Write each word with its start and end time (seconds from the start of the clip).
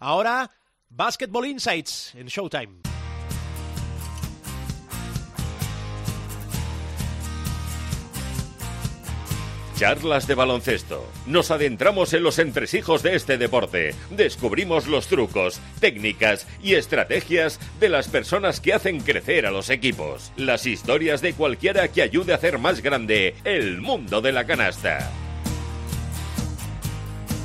Ahora, 0.00 0.50
Basketball 0.88 1.44
Insights 1.46 2.14
en 2.14 2.26
Showtime. 2.26 2.80
Charlas 9.76 10.26
de 10.26 10.34
baloncesto. 10.34 11.06
Nos 11.26 11.50
adentramos 11.50 12.14
en 12.14 12.22
los 12.22 12.38
entresijos 12.38 13.02
de 13.02 13.14
este 13.14 13.36
deporte. 13.36 13.94
Descubrimos 14.10 14.86
los 14.86 15.06
trucos, 15.06 15.60
técnicas 15.80 16.46
y 16.62 16.74
estrategias 16.74 17.60
de 17.78 17.90
las 17.90 18.08
personas 18.08 18.60
que 18.60 18.72
hacen 18.72 19.00
crecer 19.00 19.44
a 19.46 19.50
los 19.50 19.68
equipos. 19.68 20.32
Las 20.36 20.66
historias 20.66 21.20
de 21.20 21.34
cualquiera 21.34 21.88
que 21.88 22.02
ayude 22.02 22.32
a 22.32 22.36
hacer 22.36 22.58
más 22.58 22.82
grande 22.82 23.34
el 23.44 23.80
mundo 23.82 24.22
de 24.22 24.32
la 24.32 24.46
canasta. 24.46 25.10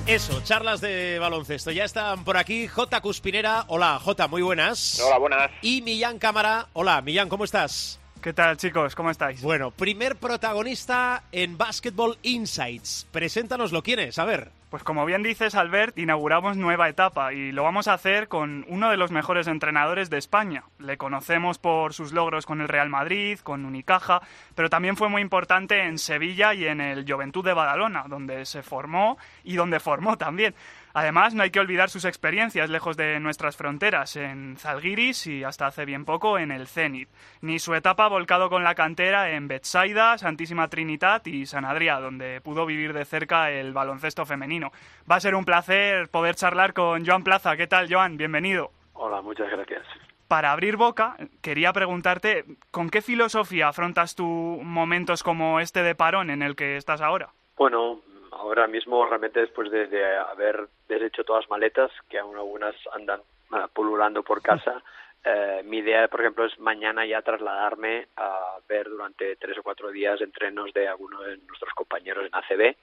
Eso, 0.08 0.40
charlas 0.44 0.82
de 0.82 1.18
baloncesto. 1.18 1.72
Ya 1.72 1.84
están 1.84 2.24
por 2.24 2.38
aquí 2.38 2.68
J. 2.68 3.02
Cuspinera. 3.02 3.66
Hola, 3.70 4.00
J, 4.00 4.28
muy 4.28 4.44
buenas. 4.44 5.00
Hola, 5.00 5.18
buenas. 5.18 5.52
Y 5.64 5.82
Millán 5.82 6.20
Cámara. 6.20 6.68
Hola, 6.74 7.02
Millán, 7.02 7.28
¿cómo 7.28 7.44
estás? 7.44 8.00
¿Qué 8.22 8.32
tal, 8.32 8.56
chicos? 8.58 8.94
¿Cómo 8.94 9.10
estáis? 9.10 9.42
Bueno, 9.42 9.72
primer 9.72 10.16
protagonista 10.18 11.24
en 11.32 11.58
Basketball 11.58 12.20
Insights. 12.22 13.08
Preséntanoslo, 13.12 13.82
¿quién 13.82 13.98
es? 14.00 14.20
A 14.20 14.26
ver. 14.26 14.52
Pues 14.70 14.84
como 14.84 15.06
bien 15.06 15.22
dices, 15.22 15.54
Albert, 15.56 15.98
inauguramos 15.98 16.58
nueva 16.58 16.90
etapa 16.90 17.34
y 17.34 17.52
lo 17.52 17.64
vamos 17.64 17.88
a 17.88 17.94
hacer 17.94 18.28
con 18.28 18.66
uno 18.68 18.90
de 18.90 18.98
los 18.98 19.12
mejores 19.12 19.48
entrenadores 19.48 20.10
de 20.10 20.18
España. 20.18 20.64
Le 20.80 20.98
conocemos 20.98 21.60
por 21.60 21.94
sus 21.94 22.14
logros 22.14 22.46
con 22.46 22.62
el 22.62 22.68
Real 22.68 22.90
Madrid, 22.90 23.40
con 23.40 23.64
Unicaja, 23.64 24.22
pero 24.56 24.70
también 24.70 24.98
fue 24.98 25.08
muy 25.08 25.22
importante 25.22 25.84
en 25.84 26.00
Sevilla 26.00 26.54
y 26.56 26.66
en 26.66 26.82
el 26.82 27.06
Juventud 27.08 27.46
de 27.46 27.54
Badalona, 27.54 28.06
donde 28.08 28.46
se 28.46 28.64
formó 28.64 29.18
y 29.44 29.56
donde 29.56 29.80
formó 29.80 30.18
también. 30.18 30.56
Además, 30.98 31.34
no 31.34 31.44
hay 31.44 31.52
que 31.52 31.60
olvidar 31.60 31.90
sus 31.90 32.06
experiencias 32.06 32.70
lejos 32.70 32.96
de 32.96 33.20
nuestras 33.20 33.58
fronteras, 33.58 34.16
en 34.16 34.56
Zalgiris 34.56 35.28
y 35.28 35.44
hasta 35.44 35.68
hace 35.68 35.84
bien 35.84 36.06
poco 36.06 36.40
en 36.40 36.52
el 36.52 36.68
Zenit, 36.68 37.10
ni 37.42 37.60
su 37.60 37.76
etapa 37.76 38.08
volcado 38.08 38.50
con 38.50 38.64
la 38.64 38.76
cantera 38.76 39.32
en 39.32 39.50
Betsaida, 39.50 40.18
Santísima 40.18 40.70
Trinidad 40.70 41.22
y 41.26 41.48
San 41.48 41.66
Adrià, 41.66 42.00
donde 42.00 42.40
pudo 42.40 42.66
vivir 42.66 42.94
de 42.94 43.04
cerca 43.04 43.52
el 43.52 43.74
baloncesto 43.74 44.26
femenino. 44.26 44.72
Va 45.12 45.18
a 45.18 45.20
ser 45.20 45.36
un 45.36 45.44
placer 45.44 46.08
poder 46.08 46.36
charlar 46.36 46.72
con 46.72 47.06
Joan 47.06 47.26
Plaza. 47.26 47.58
¿Qué 47.58 47.68
tal, 47.68 47.94
Joan? 47.94 48.16
Bienvenido. 48.16 48.72
Hola, 48.94 49.22
muchas 49.22 49.50
gracias. 49.52 49.84
Para 50.30 50.54
abrir 50.54 50.78
boca, 50.78 51.18
quería 51.42 51.74
preguntarte, 51.74 52.46
¿con 52.72 52.90
qué 52.90 53.02
filosofía 53.02 53.68
afrontas 53.68 54.16
tú 54.16 54.24
momentos 54.64 55.24
como 55.24 55.60
este 55.60 55.84
de 55.84 55.94
parón 55.94 56.30
en 56.30 56.42
el 56.42 56.56
que 56.56 56.78
estás 56.78 57.02
ahora? 57.02 57.34
Bueno, 57.58 58.00
ahora 58.46 58.68
mismo 58.68 59.06
realmente 59.06 59.40
después 59.40 59.72
de, 59.72 60.16
haber 60.18 60.68
deshecho 60.88 61.24
todas 61.24 61.44
las 61.44 61.50
maletas, 61.50 61.92
que 62.10 62.20
aún 62.20 62.36
algunas 62.36 62.76
andan 62.94 63.22
uh, 63.52 63.68
pululando 63.74 64.24
por 64.24 64.42
casa, 64.42 64.82
eh, 65.24 65.64
mi 65.66 65.80
idea, 65.80 66.08
por 66.08 66.22
ejemplo, 66.22 66.46
es 66.46 66.58
mañana 66.60 67.06
ya 67.06 67.22
trasladarme 67.24 68.08
a 68.16 68.58
ver 68.70 68.88
durante 68.88 69.36
tres 69.38 69.58
o 69.58 69.64
cuatro 69.64 69.90
días 69.90 70.22
entrenos 70.22 70.72
de 70.74 70.88
algunos 70.88 71.26
de 71.26 71.38
nuestros 71.38 71.74
compañeros 71.74 72.28
en 72.28 72.36
ACB, 72.36 72.76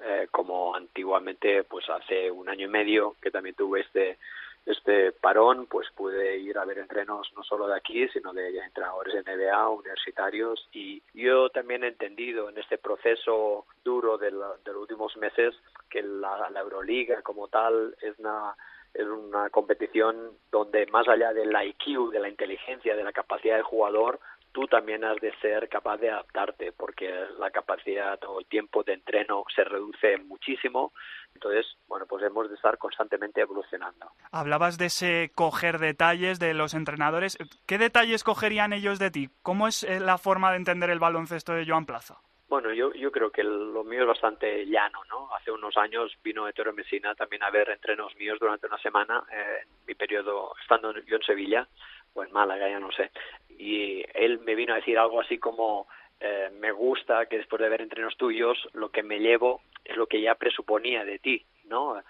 eh, 0.00 0.28
como 0.30 0.74
antiguamente, 0.76 1.64
pues 1.64 1.88
hace 1.88 2.30
un 2.30 2.50
año 2.50 2.66
y 2.66 2.70
medio 2.70 3.16
que 3.22 3.30
también 3.30 3.54
tuve 3.54 3.80
este 3.80 4.18
este 4.66 5.12
parón, 5.12 5.66
pues 5.66 5.88
pude 5.94 6.38
ir 6.38 6.58
a 6.58 6.64
ver 6.64 6.78
entrenos 6.78 7.32
no 7.36 7.44
solo 7.44 7.68
de 7.68 7.76
aquí, 7.76 8.08
sino 8.08 8.32
de 8.32 8.58
entrenadores 8.58 9.14
de 9.14 9.36
NBA, 9.36 9.68
universitarios, 9.68 10.68
y 10.72 11.02
yo 11.14 11.48
también 11.50 11.84
he 11.84 11.88
entendido 11.88 12.48
en 12.48 12.58
este 12.58 12.76
proceso 12.76 13.64
duro 13.84 14.18
de, 14.18 14.32
los 14.32 14.58
últimos 14.76 15.16
meses 15.16 15.54
que 15.88 16.02
la, 16.02 16.50
la 16.50 16.60
Euroliga 16.60 17.22
como 17.22 17.48
tal 17.48 17.96
es 18.02 18.18
una 18.18 18.56
es 18.96 19.06
una 19.06 19.50
competición 19.50 20.32
donde 20.50 20.86
más 20.86 21.06
allá 21.06 21.34
del 21.34 21.54
IQ, 21.54 22.10
de 22.10 22.20
la 22.20 22.30
inteligencia, 22.30 22.96
de 22.96 23.04
la 23.04 23.12
capacidad 23.12 23.56
del 23.56 23.62
jugador, 23.62 24.18
tú 24.56 24.66
también 24.66 25.04
has 25.04 25.20
de 25.20 25.34
ser 25.42 25.68
capaz 25.68 25.98
de 25.98 26.08
adaptarte 26.08 26.72
porque 26.72 27.12
la 27.38 27.50
capacidad 27.50 28.18
o 28.24 28.40
el 28.40 28.46
tiempo 28.46 28.82
de 28.84 28.94
entreno 28.94 29.44
se 29.54 29.62
reduce 29.64 30.16
muchísimo. 30.16 30.94
Entonces, 31.34 31.66
bueno, 31.86 32.06
pues 32.06 32.24
hemos 32.24 32.48
de 32.48 32.54
estar 32.54 32.78
constantemente 32.78 33.42
evolucionando. 33.42 34.12
Hablabas 34.32 34.78
de 34.78 34.86
ese 34.86 35.30
coger 35.34 35.78
detalles 35.78 36.38
de 36.38 36.54
los 36.54 36.72
entrenadores. 36.72 37.36
¿Qué 37.66 37.76
detalles 37.76 38.24
cogerían 38.24 38.72
ellos 38.72 38.98
de 38.98 39.10
ti? 39.10 39.28
¿Cómo 39.42 39.68
es 39.68 39.82
eh, 39.82 40.00
la 40.00 40.16
forma 40.16 40.50
de 40.52 40.56
entender 40.56 40.88
el 40.88 41.00
baloncesto 41.00 41.52
de 41.52 41.66
Joan 41.66 41.84
Plaza? 41.84 42.16
Bueno, 42.48 42.72
yo, 42.72 42.94
yo 42.94 43.10
creo 43.10 43.30
que 43.30 43.42
lo 43.42 43.84
mío 43.84 44.02
es 44.02 44.06
bastante 44.06 44.64
llano, 44.66 45.00
¿no? 45.10 45.28
Hace 45.34 45.50
unos 45.50 45.76
años 45.76 46.16
vino 46.22 46.48
Ettore 46.48 46.72
Messina 46.72 47.14
también 47.14 47.42
a 47.42 47.50
ver 47.50 47.68
entrenos 47.68 48.16
míos 48.16 48.38
durante 48.40 48.68
una 48.68 48.78
semana, 48.78 49.24
eh, 49.32 49.62
en 49.64 49.68
mi 49.86 49.94
periodo 49.94 50.54
estando 50.62 50.94
yo 51.00 51.16
en 51.16 51.22
Sevilla, 51.22 51.68
o 52.16 52.24
en 52.24 52.32
Málaga, 52.32 52.68
ya 52.68 52.80
no 52.80 52.90
sé. 52.92 53.10
Y 53.58 54.04
él 54.14 54.40
me 54.40 54.54
vino 54.54 54.72
a 54.72 54.76
decir 54.76 54.98
algo 54.98 55.20
así 55.20 55.38
como, 55.38 55.86
eh, 56.20 56.50
me 56.58 56.72
gusta 56.72 57.26
que 57.26 57.38
después 57.38 57.60
de 57.60 57.68
ver 57.68 57.82
entrenos 57.82 58.16
tuyos, 58.16 58.68
lo 58.72 58.90
que 58.90 59.02
me 59.02 59.18
llevo 59.18 59.62
es 59.84 59.96
lo 59.96 60.06
que 60.06 60.20
ya 60.20 60.34
presuponía 60.34 61.04
de 61.04 61.18
ti, 61.18 61.44
¿no? 61.64 62.02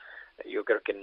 Yo 0.45 0.65
creo 0.65 0.81
que, 0.81 0.95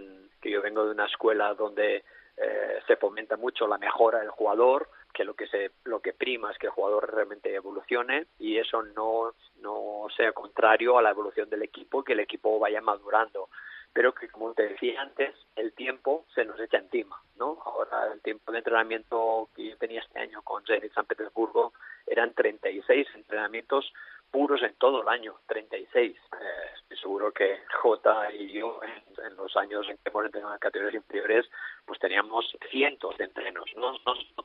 que 0.42 0.52
yo 0.52 0.62
vengo 0.62 0.86
de 0.86 0.92
una 0.92 1.06
escuela 1.06 1.54
donde 1.54 2.04
eh, 2.38 2.80
se 2.88 2.96
fomenta 2.96 3.38
mucho 3.38 3.68
la 3.68 3.78
mejora 3.78 4.20
del 4.20 4.30
jugador, 4.30 4.90
que 5.14 5.24
lo 5.24 5.36
que 5.36 5.48
se 5.48 5.72
lo 5.84 6.00
que 6.00 6.14
prima 6.14 6.52
es 6.52 6.58
que 6.58 6.66
el 6.66 6.74
jugador 6.74 7.14
realmente 7.14 7.54
evolucione 7.54 8.26
y 8.40 8.58
eso 8.58 8.82
no 8.82 9.34
no 9.62 10.08
sea 10.18 10.32
contrario 10.32 10.98
a 10.98 11.04
la 11.04 11.12
evolución 11.12 11.50
del 11.50 11.62
equipo 11.62 12.04
que 12.04 12.14
el 12.14 12.20
equipo 12.22 12.58
vaya 12.58 12.82
madurando 12.82 13.50
pero 13.94 14.14
que 14.14 14.28
como 14.28 14.54
te 14.54 14.70
decía 14.70 15.02
antes, 15.02 15.36
el 15.56 15.72
tiempo 15.74 16.26
se 16.34 16.46
nos 16.46 16.60
echa 16.60 16.78
encima, 16.78 17.22
¿no? 17.38 17.60
Ahora 17.64 18.12
el 18.12 18.22
tiempo 18.22 18.52
de 18.52 18.58
entrenamiento 18.60 19.50
que 19.56 19.70
yo 19.70 19.78
tenía 19.78 20.02
este 20.02 20.20
año 20.20 20.42
con 20.42 20.66
Zenit 20.66 20.94
San 20.94 21.06
Petersburgo 21.06 21.74
eran 22.08 22.34
36 22.34 23.08
entrenamientos 23.16 23.94
puros 24.34 24.64
en 24.64 24.74
todo 24.80 25.04
el 25.04 25.08
año, 25.08 25.36
36. 25.46 26.18
Eh, 26.18 26.96
seguro 27.00 27.32
que 27.32 27.60
J 27.82 28.34
y 28.34 28.54
yo 28.54 28.80
en, 28.84 29.36
los 29.36 29.56
años 29.58 29.88
en 29.88 29.98
que 29.98 30.10
hemos 30.10 30.26
entrenado 30.26 30.54
en 30.54 30.60
categorías 30.60 30.96
inferiores, 30.96 31.46
pues 31.86 32.00
teníamos 32.00 32.46
cientos 32.72 33.16
de 33.18 33.26
entrenos, 33.26 33.66
no, 33.76 33.92
no, 33.92 34.16
no 34.16 34.44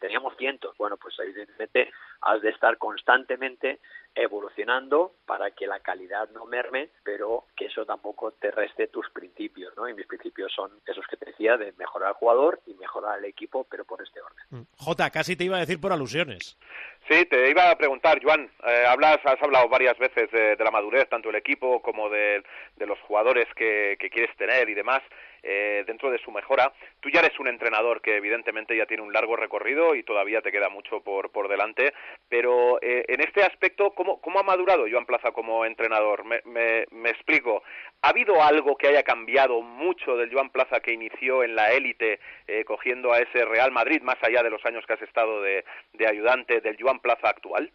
teníamos 0.00 0.36
cientos. 0.36 0.76
Bueno, 0.76 0.96
pues 0.96 1.14
evidentemente 1.20 1.90
has 2.22 2.42
de 2.42 2.50
estar 2.50 2.78
constantemente 2.78 3.78
evolucionando 4.14 5.12
para 5.26 5.52
que 5.52 5.66
la 5.66 5.80
calidad 5.80 6.28
no 6.30 6.44
merme, 6.46 6.90
pero 7.04 7.44
que 7.56 7.66
eso 7.66 7.84
tampoco 7.84 8.32
te 8.32 8.50
reste 8.50 8.88
tus 8.88 9.08
principios, 9.10 9.76
¿no? 9.76 9.88
Y 9.88 9.94
mis 9.94 10.06
principios 10.06 10.52
son 10.52 10.72
esos 10.86 11.06
que 11.06 11.16
te 11.16 11.26
decía 11.26 11.56
de 11.56 11.72
mejorar 11.72 12.08
al 12.08 12.14
jugador 12.14 12.60
y 12.66 12.74
mejorar 12.74 13.18
al 13.18 13.24
equipo, 13.24 13.66
pero 13.70 13.84
por 13.84 14.02
este 14.02 14.20
orden. 14.20 14.44
Mm. 14.50 14.62
J, 14.76 15.10
casi 15.10 15.36
te 15.36 15.44
iba 15.44 15.58
a 15.58 15.60
decir 15.60 15.80
por 15.80 15.92
alusiones. 15.92 16.58
Sí, 17.08 17.24
te 17.24 17.48
iba 17.48 17.70
a 17.70 17.78
preguntar, 17.78 18.22
Juan, 18.22 18.50
eh, 18.66 18.84
hablas, 18.86 19.18
has 19.24 19.40
hablado 19.42 19.66
varias 19.70 19.96
veces 19.96 20.30
de, 20.30 20.56
la 20.62 20.70
madurez, 20.70 21.08
tanto 21.08 21.30
del 21.30 21.36
equipo 21.36 21.80
como 21.80 22.10
de, 22.10 22.42
los 22.76 22.98
jugadores 23.00 23.46
que, 23.56 23.96
que 23.98 24.10
quieres 24.10 24.36
tener 24.36 24.68
y 24.68 24.74
demás. 24.74 25.00
Eh, 25.42 25.84
dentro 25.86 26.10
de 26.10 26.18
su 26.18 26.32
mejora. 26.32 26.72
Tú 27.00 27.10
ya 27.10 27.20
eres 27.20 27.38
un 27.38 27.46
entrenador 27.46 28.00
que 28.00 28.16
evidentemente 28.16 28.76
ya 28.76 28.86
tiene 28.86 29.04
un 29.04 29.12
largo 29.12 29.36
recorrido 29.36 29.94
y 29.94 30.02
todavía 30.02 30.42
te 30.42 30.50
queda 30.50 30.68
mucho 30.68 31.00
por, 31.00 31.30
por 31.30 31.48
delante, 31.48 31.94
pero 32.28 32.82
eh, 32.82 33.04
en 33.06 33.20
este 33.20 33.44
aspecto, 33.44 33.92
¿cómo, 33.92 34.20
¿cómo 34.20 34.40
ha 34.40 34.42
madurado 34.42 34.86
Joan 34.90 35.06
Plaza 35.06 35.30
como 35.30 35.64
entrenador? 35.64 36.24
Me, 36.24 36.40
me, 36.44 37.10
explico. 37.10 37.62
¿Ha 38.02 38.08
habido 38.08 38.42
algo 38.42 38.76
que 38.76 38.88
haya 38.88 39.04
cambiado 39.04 39.62
mucho 39.62 40.16
del 40.16 40.32
Joan 40.32 40.50
Plaza 40.50 40.80
que 40.80 40.92
inició 40.92 41.44
en 41.44 41.54
la 41.54 41.72
élite 41.72 42.18
eh, 42.48 42.64
cogiendo 42.64 43.12
a 43.12 43.20
ese 43.20 43.44
Real 43.44 43.70
Madrid, 43.70 44.02
más 44.02 44.18
allá 44.22 44.42
de 44.42 44.50
los 44.50 44.64
años 44.66 44.84
que 44.86 44.94
has 44.94 45.02
estado 45.02 45.40
de, 45.42 45.64
de 45.92 46.06
ayudante 46.06 46.60
del 46.60 46.76
Joan 46.80 46.98
Plaza 46.98 47.28
actual? 47.28 47.70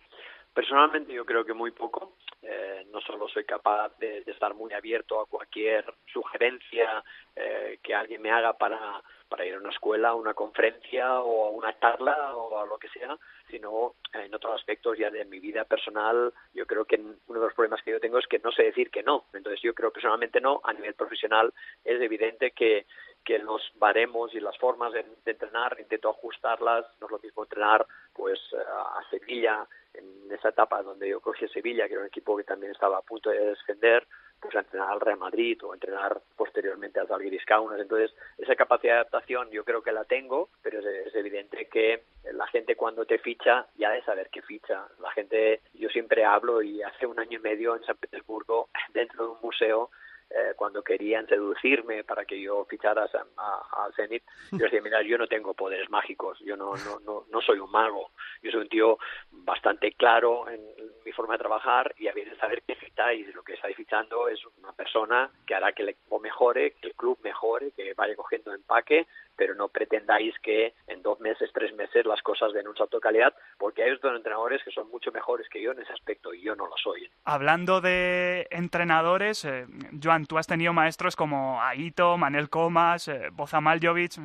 Personalmente 0.54 1.14
yo 1.14 1.26
creo 1.26 1.44
que 1.44 1.54
muy 1.54 1.72
poco. 1.72 2.14
Eh, 2.42 2.86
no 2.92 3.00
solo 3.02 3.28
soy 3.30 3.46
capaz 3.46 3.98
de, 3.98 4.24
estar 4.28 4.54
muy 4.54 4.74
abierto 4.74 5.20
a 5.20 5.26
cualquier 5.26 5.86
sugerencia 6.12 7.04
eh, 7.36 7.80
que 7.82 7.96
alguien 7.96 8.22
me 8.22 8.32
haga 8.32 8.54
para, 8.54 9.02
para 9.30 9.46
ir 9.46 9.56
a 9.56 9.60
una 9.60 9.70
escuela, 9.70 10.10
a 10.10 10.16
una 10.16 10.34
conferencia 10.34 11.22
o 11.22 11.48
a 11.48 11.50
una 11.52 11.80
charla 11.80 12.36
o 12.36 12.60
a 12.60 12.66
lo 12.66 12.78
que 12.78 12.90
sea, 12.90 13.18
sino 13.50 13.96
en 14.12 14.36
otros 14.36 14.56
aspectos 14.56 14.98
ya 14.98 15.10
de 15.10 15.24
mi 15.26 15.40
vida 15.40 15.64
personal. 15.64 16.34
Yo 16.54 16.68
creo 16.68 16.84
que 16.84 16.98
uno 16.98 17.40
de 17.40 17.46
los 17.46 17.54
problemas 17.54 17.82
que 17.82 17.92
yo 17.92 18.00
tengo 18.02 18.20
es 18.20 18.28
que 18.28 18.40
no 18.40 18.52
sé 18.52 18.64
decir 18.64 18.92
que 18.92 19.04
no. 19.04 19.26
Entonces 19.34 19.62
yo 19.62 19.74
creo 19.74 19.92
personalmente 19.92 20.42
no. 20.42 20.60
A 20.66 20.74
nivel 20.74 20.94
profesional 20.96 21.54
es 21.84 22.02
evidente 22.02 22.52
que 22.52 22.86
que 23.24 23.40
los 23.40 23.62
baremos 23.76 24.36
y 24.36 24.42
las 24.42 24.58
formas 24.58 24.92
de, 24.92 25.06
de, 25.24 25.32
entrenar 25.32 25.78
intento 25.80 26.10
ajustarlas 26.10 26.86
no 27.00 27.08
es 27.08 27.12
lo 27.12 27.20
mismo 27.20 27.44
entrenar 27.44 27.88
pues 28.14 28.38
a 28.54 29.02
Sevilla 29.10 29.66
en 29.94 30.32
esa 30.32 30.50
etapa 30.50 30.82
donde 30.82 31.10
yo 31.10 31.20
cogí 31.20 31.48
Sevilla, 31.48 31.88
que 31.88 31.94
era 31.94 32.02
un 32.02 32.08
equipo 32.08 32.36
que 32.36 32.44
también 32.44 32.72
estaba 32.72 32.98
a 32.98 33.02
punto 33.02 33.30
de 33.30 33.40
descender, 33.40 34.08
pues 34.44 34.56
a 34.56 34.60
entrenar 34.60 34.92
al 34.92 35.00
Real 35.00 35.20
Madrid 35.20 35.58
o 35.64 35.72
a 35.72 35.76
entrenar 35.76 36.22
posteriormente 36.36 37.00
al 37.00 37.08
Zalgiris 37.08 37.46
Kaunas. 37.46 37.80
Entonces, 37.80 38.14
esa 38.38 38.56
capacidad 38.56 38.94
de 38.94 39.00
adaptación 39.00 39.50
yo 39.52 39.64
creo 39.64 39.82
que 39.82 39.92
la 39.92 40.04
tengo, 40.04 40.50
pero 40.62 40.80
es, 40.80 41.16
evidente 41.16 41.68
que 41.68 42.04
la 42.34 42.48
gente 42.48 42.76
cuando 42.76 43.06
te 43.06 43.20
ficha 43.20 43.68
ya 43.78 43.92
de 43.92 44.04
saber 44.04 44.30
qué 44.32 44.42
ficha. 44.42 44.86
La 45.00 45.12
gente, 45.12 45.62
yo 45.74 45.90
siempre 45.90 46.26
hablo 46.26 46.62
y 46.62 46.82
hace 46.82 47.06
un 47.06 47.20
año 47.20 47.40
y 47.40 47.42
medio 47.42 47.76
en 47.76 47.84
San 47.84 47.96
Petersburgo, 47.98 48.70
dentro 48.94 49.26
de 49.26 49.32
un 49.32 49.38
museo, 49.42 49.92
eh, 50.30 50.54
cuando 50.56 50.82
querían 50.82 51.28
seducirme 51.28 52.04
para 52.04 52.26
que 52.26 52.42
yo 52.42 52.66
fichara 52.66 53.06
a, 53.38 53.90
Zenit, 53.96 54.24
yo 54.52 54.66
decía, 54.66 54.82
mira, 54.82 55.04
yo 55.04 55.16
no 55.18 55.28
tengo 55.28 55.54
poderes 55.54 55.90
mágicos, 55.92 56.40
yo 56.40 56.58
no, 56.58 56.74
no, 56.76 57.00
no, 57.06 57.26
no 57.30 57.42
soy 57.42 57.60
un 57.60 57.70
mago, 57.70 58.10
yo 58.42 58.50
soy 58.50 58.62
un 58.62 58.70
tío 58.70 58.98
bastante 59.44 59.94
claro 59.94 60.50
en 60.50 60.62
mi 61.06 61.12
forma 61.12 61.34
de 61.34 61.40
trabajar 61.40 61.94
y 61.98 62.06
de 62.06 62.10
saber 62.44 62.62
qué 62.68 62.76
fitáis, 62.76 63.34
lo 63.34 63.42
que 63.42 63.54
estáis 63.54 63.76
fichando 63.78 64.28
es 64.28 64.40
una 64.62 64.74
persona 64.74 65.32
que 65.48 65.56
hará 65.56 65.72
que 65.72 65.84
el 65.84 65.90
equipo 65.90 66.20
mejore, 66.20 66.72
que 66.82 66.88
el 66.90 66.94
club 66.94 67.18
mejore, 67.24 67.72
que 67.72 67.94
vaya 67.94 68.16
cogiendo 68.18 68.54
empaque, 68.54 69.08
pero 69.38 69.56
no 69.56 69.70
pretendáis 69.70 70.38
que 70.40 70.74
en 70.88 71.02
dos 71.02 71.22
meses, 71.22 71.50
tres 71.54 71.74
meses 71.74 72.06
las 72.06 72.22
cosas 72.22 72.52
den 72.52 72.68
un 72.68 72.76
salto 72.76 72.98
de 72.98 73.02
calidad, 73.02 73.34
porque 73.58 73.84
hay 73.84 73.92
otros 73.92 74.18
entrenadores 74.18 74.62
que 74.64 74.72
son 74.72 74.90
mucho 74.90 75.12
mejores 75.12 75.48
que 75.50 75.62
yo 75.62 75.72
en 75.72 75.82
ese 75.82 75.94
aspecto 75.94 76.34
y 76.34 76.42
yo 76.42 76.54
no 76.56 76.68
lo 76.68 76.76
soy. 76.76 77.10
Hablando 77.24 77.80
de 77.80 78.48
entrenadores, 78.52 79.46
eh, 79.46 79.66
Joan, 80.04 80.26
tú 80.26 80.38
has 80.38 80.48
tenido 80.48 80.74
maestros 80.74 81.16
como 81.16 81.62
Aito, 81.62 82.18
Manel 82.18 82.50
Comas, 82.50 83.08
eh, 83.08 83.30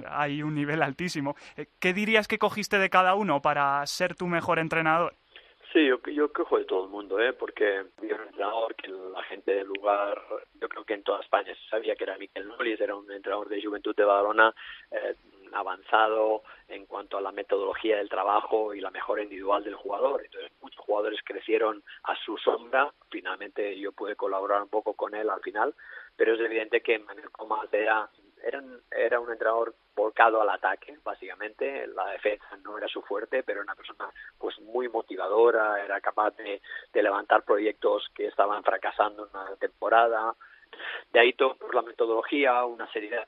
hay 0.09 0.43
un 0.43 0.55
nivel 0.55 0.83
altísimo. 0.83 1.37
Eh, 1.57 1.67
¿Qué 1.79 1.93
dirías 1.93 2.27
que 2.27 2.39
cogiste 2.39 2.79
de 2.79 2.91
cada 2.91 3.15
uno 3.15 3.41
para 3.41 3.87
ser 3.87 4.17
tu 4.17 4.27
mejor 4.27 4.59
entrenador? 4.59 5.15
Sí, 5.73 5.87
yo, 5.87 6.01
yo 6.07 6.33
cojo 6.33 6.59
de 6.59 6.65
todo 6.65 6.85
el 6.85 6.91
mundo, 6.91 7.21
¿eh? 7.21 7.35
porque 7.35 7.85
había 7.99 8.15
un 8.15 8.23
entrenador 8.23 8.75
que 8.75 8.89
la 8.89 9.23
gente 9.25 9.55
del 9.55 9.67
lugar, 9.67 10.19
yo 10.59 10.67
creo 10.67 10.85
que 10.85 10.95
en 10.95 11.03
toda 11.03 11.21
España 11.21 11.55
se 11.55 11.69
sabía 11.69 11.95
que 11.95 12.05
era 12.05 12.17
Miquel 12.17 12.49
Nolis, 12.49 12.81
era 12.81 12.97
un 12.97 13.11
entrenador 13.13 13.51
de 13.51 13.63
Juventud 13.63 13.95
de 13.95 14.05
Badalona 14.05 14.55
eh, 14.91 15.15
avanzado 15.53 16.43
en 16.69 16.87
cuanto 16.87 17.19
a 17.19 17.21
la 17.21 17.33
metodología 17.33 17.99
del 17.99 18.09
trabajo 18.09 18.73
y 18.75 18.81
la 18.81 18.91
mejora 18.91 19.23
individual 19.23 19.63
del 19.63 19.75
jugador. 19.75 20.23
Entonces, 20.25 20.51
muchos 20.63 20.81
jugadores 20.85 21.21
crecieron 21.23 21.83
a 22.05 22.17
su 22.25 22.39
sombra. 22.39 22.93
Finalmente, 23.11 23.79
yo 23.79 23.93
pude 23.93 24.17
colaborar 24.17 24.63
un 24.63 24.69
poco 24.69 24.95
con 24.95 25.15
él 25.15 25.29
al 25.29 25.41
final, 25.41 25.75
pero 26.17 26.35
es 26.35 26.41
evidente 26.41 26.81
que 26.81 26.99
Manuel 26.99 27.31
Comas 27.31 27.73
era 27.73 28.09
era 28.43 29.21
un 29.21 29.31
entrenador 29.31 29.75
volcado 29.99 30.41
al 30.41 30.49
ataque, 30.49 30.97
básicamente. 31.03 31.87
La 31.89 32.07
defensa 32.11 32.57
no 32.63 32.79
era 32.79 32.87
su 32.87 33.03
fuerte, 33.03 33.43
pero 33.43 33.61
era 33.61 33.65
una 33.65 33.75
persona 33.75 34.09
pues 34.39 34.59
muy 34.61 34.89
motivadora, 34.89 35.85
era 35.85 36.01
capaz 36.01 36.37
de, 36.37 36.61
levantar 36.95 37.45
proyectos 37.45 38.09
que 38.15 38.27
estaban 38.27 38.63
fracasando 38.63 39.25
en 39.25 39.37
una 39.37 39.57
temporada. 39.57 40.35
De 41.13 41.21
ahí 41.21 41.33
todo 41.33 41.57
por 41.57 41.75
la 41.75 41.83
metodología, 41.83 42.65
una 42.65 42.91
seriedad 42.93 43.27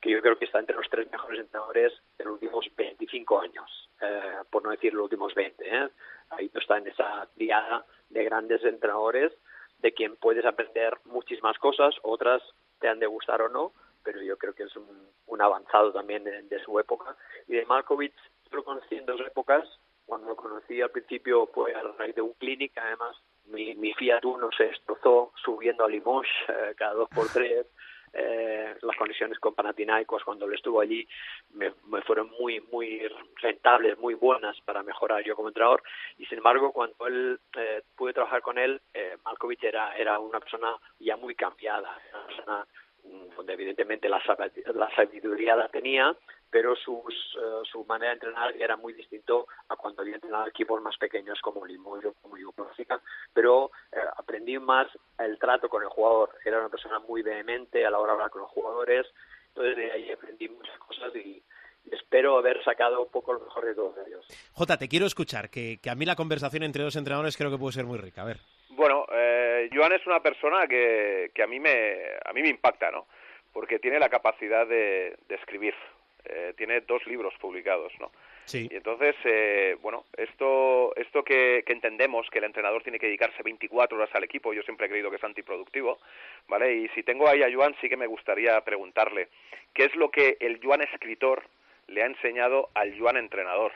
que 0.00 0.10
yo 0.10 0.20
creo 0.20 0.38
que 0.38 0.46
está 0.46 0.58
entre 0.58 0.76
los 0.76 0.88
tres 0.88 1.10
mejores 1.10 1.40
entrenadores 1.40 1.92
de 2.16 2.24
los 2.24 2.34
últimos 2.34 2.66
25 2.76 3.40
años, 3.40 3.90
eh, 4.00 4.38
por 4.50 4.62
no 4.62 4.70
decir 4.70 4.94
los 4.94 5.04
últimos 5.04 5.34
20. 5.34 5.64
¿eh? 5.64 5.88
Ahí 6.30 6.50
está 6.54 6.78
en 6.78 6.86
esa 6.86 7.28
triada 7.34 7.84
de 8.08 8.24
grandes 8.24 8.64
entrenadores 8.64 9.32
de 9.78 9.92
quien 9.92 10.16
puedes 10.16 10.44
aprender 10.44 10.98
muchísimas 11.04 11.58
cosas, 11.58 11.94
otras 12.02 12.42
te 12.80 12.88
han 12.88 12.98
de 12.98 13.06
gustar 13.06 13.42
o 13.42 13.48
no, 13.48 13.72
pero 14.08 14.22
yo 14.22 14.38
creo 14.38 14.54
que 14.54 14.62
es 14.62 14.74
un, 14.74 15.38
avanzado 15.38 15.92
también 15.92 16.24
de, 16.24 16.64
su 16.64 16.80
época. 16.80 17.14
Y 17.46 17.56
de 17.56 17.66
Malkovich 17.66 18.14
lo 18.50 18.64
conocí 18.64 18.94
en 18.96 19.04
dos 19.04 19.20
épocas. 19.20 19.68
Cuando 20.06 20.28
lo 20.28 20.34
conocí 20.34 20.80
al 20.80 20.90
principio 20.90 21.46
fue 21.48 21.74
a 21.74 21.82
raíz 21.98 22.14
de 22.14 22.22
un 22.22 22.32
clinic, 22.32 22.72
además 22.78 23.14
mi, 23.44 23.74
mi 23.74 23.92
Fiat 23.92 24.24
Uno 24.24 24.48
se 24.56 24.64
destrozó 24.64 25.32
subiendo 25.44 25.84
a 25.84 25.88
Limoges 25.90 26.32
eh, 26.48 26.74
cada 26.74 26.94
dos 26.94 27.10
por 27.10 27.28
tres. 27.28 27.66
Eh, 28.14 28.74
las 28.80 28.96
conexiones 28.96 29.38
con 29.38 29.54
Panathinaikos 29.54 30.24
cuando 30.24 30.46
él 30.46 30.54
estuvo 30.54 30.80
allí 30.80 31.06
me, 31.52 31.70
fueron 32.06 32.30
muy 32.40 32.58
muy 32.72 33.06
rentables, 33.42 33.98
muy 33.98 34.14
buenas 34.14 34.58
para 34.62 34.82
mejorar 34.82 35.22
yo 35.24 35.36
como 35.36 35.48
entrenador 35.48 35.82
y 36.16 36.24
sin 36.24 36.38
embargo 36.38 36.72
cuando 36.72 37.06
él 37.06 37.38
eh, 37.54 37.82
pude 37.94 38.14
trabajar 38.14 38.40
con 38.40 38.56
él, 38.56 38.80
eh, 38.94 39.18
Malkovich 39.26 39.62
era, 39.62 39.94
era 39.94 40.18
una 40.20 40.40
persona 40.40 40.74
ya 40.98 41.18
muy 41.18 41.34
cambiada, 41.34 41.98
una 42.14 42.26
persona 42.26 42.66
donde 43.36 43.52
evidentemente 43.52 44.08
la, 44.08 44.20
sabiduría 44.94 45.56
la 45.56 45.68
tenía, 45.68 46.14
pero 46.50 46.74
sus, 46.76 47.14
eh, 47.36 47.62
su 47.70 47.84
manera 47.84 48.10
de 48.10 48.14
entrenar 48.14 48.56
era 48.56 48.76
muy 48.76 48.92
distinto 48.92 49.46
a 49.68 49.76
cuando 49.76 50.02
había 50.02 50.16
entrenado 50.16 50.46
equipos 50.48 50.80
más 50.82 50.96
pequeños 50.96 51.38
como 51.40 51.66
Limoges 51.66 52.14
como 52.22 52.36
Yugoslavia, 52.36 53.00
pero 53.32 53.70
eh, 53.92 53.98
aprendí 54.16 54.58
más 54.58 54.88
el 55.18 55.38
trato 55.38 55.68
con 55.68 55.82
el 55.82 55.88
jugador. 55.88 56.30
Era 56.44 56.58
una 56.58 56.68
persona 56.68 56.98
muy 56.98 57.22
vehemente 57.22 57.84
a 57.84 57.90
la 57.90 57.98
hora 57.98 58.12
de 58.12 58.14
hablar 58.14 58.30
con 58.30 58.42
los 58.42 58.50
jugadores, 58.50 59.06
entonces 59.48 59.76
de 59.76 59.92
ahí 59.92 60.10
aprendí 60.10 60.48
muchas 60.48 60.78
cosas 60.78 61.14
y, 61.16 61.42
espero 61.90 62.36
haber 62.36 62.62
sacado 62.64 63.02
un 63.02 63.10
poco 63.10 63.32
lo 63.32 63.40
mejor 63.40 63.64
de 63.64 63.74
todos 63.74 63.94
ellos. 64.06 64.26
Jota, 64.52 64.76
te 64.76 64.88
quiero 64.90 65.06
escuchar, 65.06 65.48
que, 65.48 65.78
que 65.82 65.88
a 65.88 65.94
mí 65.94 66.04
la 66.04 66.16
conversación 66.16 66.62
entre 66.62 66.82
dos 66.82 66.96
entrenadores 66.96 67.34
creo 67.34 67.50
que 67.50 67.56
puede 67.56 67.72
ser 67.72 67.86
muy 67.86 67.96
rica. 67.96 68.20
A 68.20 68.24
ver. 68.26 68.40
Joan 69.78 69.92
es 69.92 70.04
una 70.06 70.20
persona 70.20 70.66
que, 70.66 71.30
que 71.32 71.42
a, 71.42 71.46
mí 71.46 71.60
me, 71.60 71.98
a 72.24 72.32
mí 72.32 72.42
me 72.42 72.48
impacta, 72.48 72.90
¿no? 72.90 73.06
Porque 73.52 73.78
tiene 73.78 74.00
la 74.00 74.08
capacidad 74.08 74.66
de, 74.66 75.16
de 75.28 75.34
escribir. 75.36 75.74
Eh, 76.24 76.52
tiene 76.56 76.80
dos 76.80 77.06
libros 77.06 77.32
publicados, 77.40 77.92
¿no? 78.00 78.10
Sí. 78.44 78.66
Y 78.70 78.74
entonces, 78.74 79.14
eh, 79.24 79.76
bueno, 79.80 80.04
esto, 80.16 80.94
esto 80.96 81.22
que, 81.22 81.62
que, 81.64 81.72
entendemos 81.72 82.28
que 82.30 82.38
el 82.38 82.44
entrenador 82.44 82.82
tiene 82.82 82.98
que 82.98 83.06
dedicarse 83.06 83.42
24 83.42 83.96
horas 83.96 84.10
al 84.14 84.24
equipo, 84.24 84.52
yo 84.52 84.62
siempre 84.62 84.86
he 84.86 84.90
creído 84.90 85.10
que 85.10 85.16
es 85.16 85.24
antiproductivo, 85.24 85.98
¿vale? 86.48 86.74
Y 86.74 86.88
si 86.88 87.02
tengo 87.02 87.28
ahí 87.28 87.42
a 87.42 87.52
Joan, 87.54 87.76
sí 87.80 87.88
que 87.88 87.96
me 87.96 88.06
gustaría 88.06 88.60
preguntarle, 88.62 89.28
¿qué 89.72 89.84
es 89.84 89.94
lo 89.94 90.10
que 90.10 90.36
el 90.40 90.60
Joan 90.62 90.82
escritor 90.82 91.44
le 91.86 92.02
ha 92.02 92.06
enseñado 92.06 92.68
al 92.74 92.98
Joan 92.98 93.16
entrenador? 93.16 93.72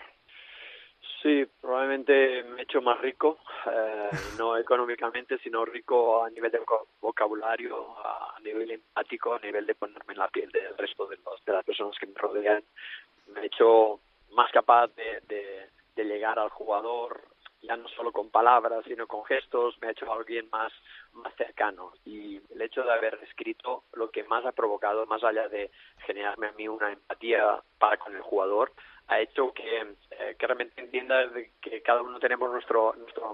Sí, 1.23 1.47
probablemente 1.61 2.43
me 2.43 2.61
he 2.61 2.65
hecho 2.65 2.83
más 2.83 3.01
rico, 3.01 3.39
eh, 3.67 4.11
no 4.33 4.57
económicamente, 4.57 5.39
sino 5.39 5.65
rico 5.65 6.25
a 6.25 6.31
nivel 6.31 6.51
de 6.51 6.61
vocabulario, 7.01 7.97
a 8.05 8.41
nivel 8.43 8.73
empático, 8.73 9.35
a 9.35 9.39
nivel 9.39 9.65
de 9.65 9.77
ponerme 9.77 10.15
en 10.15 10.19
la 10.19 10.27
piel 10.29 10.51
del 10.51 10.77
resto 10.77 11.07
de, 11.07 11.19
los, 11.25 11.45
de 11.45 11.53
las 11.53 11.65
personas 11.65 11.97
que 11.97 12.07
me 12.09 12.15
rodean. 12.17 12.65
Me 13.29 13.43
he 13.43 13.47
hecho 13.47 14.01
más 14.33 14.51
capaz 14.51 14.89
de, 14.97 15.21
de, 15.29 15.69
de 15.95 16.05
llegar 16.05 16.41
al 16.41 16.51
jugador, 16.51 17.21
ya 17.61 17.77
no 17.77 17.87
solo 17.91 18.11
con 18.11 18.31
palabras, 18.31 18.85
sino 18.85 19.07
con 19.07 19.25
gestos, 19.25 19.79
me 19.81 19.87
ha 19.87 19.91
hecho 19.93 20.13
alguien 20.13 20.49
más, 20.51 20.73
más 21.13 21.33
cercano. 21.37 21.93
Y 22.05 22.41
el 22.53 22.63
hecho 22.63 22.83
de 22.83 22.93
haber 22.93 23.21
escrito 23.23 23.85
lo 23.93 24.11
que 24.11 24.25
más 24.25 24.45
ha 24.45 24.51
provocado, 24.51 25.07
más 25.07 25.23
allá 25.23 25.49
de 25.49 25.71
generarme 26.05 26.49
a 26.49 26.53
mí 26.53 26.67
una 26.67 26.91
empatía 26.91 27.63
para 27.79 27.97
con 27.99 28.17
el 28.17 28.23
jugador, 28.23 28.73
ha 29.13 29.21
hecho 29.21 29.53
que, 29.53 29.95
eh, 30.11 30.37
que 30.39 30.47
realmente 30.47 30.81
entienda 30.81 31.29
que 31.61 31.83
cada 31.83 32.03
uno 32.03 32.19
tenemos 32.19 32.51
nuestro, 32.51 32.95
nuestra 32.97 33.25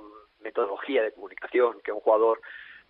metodología 0.41 1.03
de 1.03 1.13
comunicación, 1.13 1.81
que 1.81 1.93
un 1.93 2.01
jugador 2.01 2.41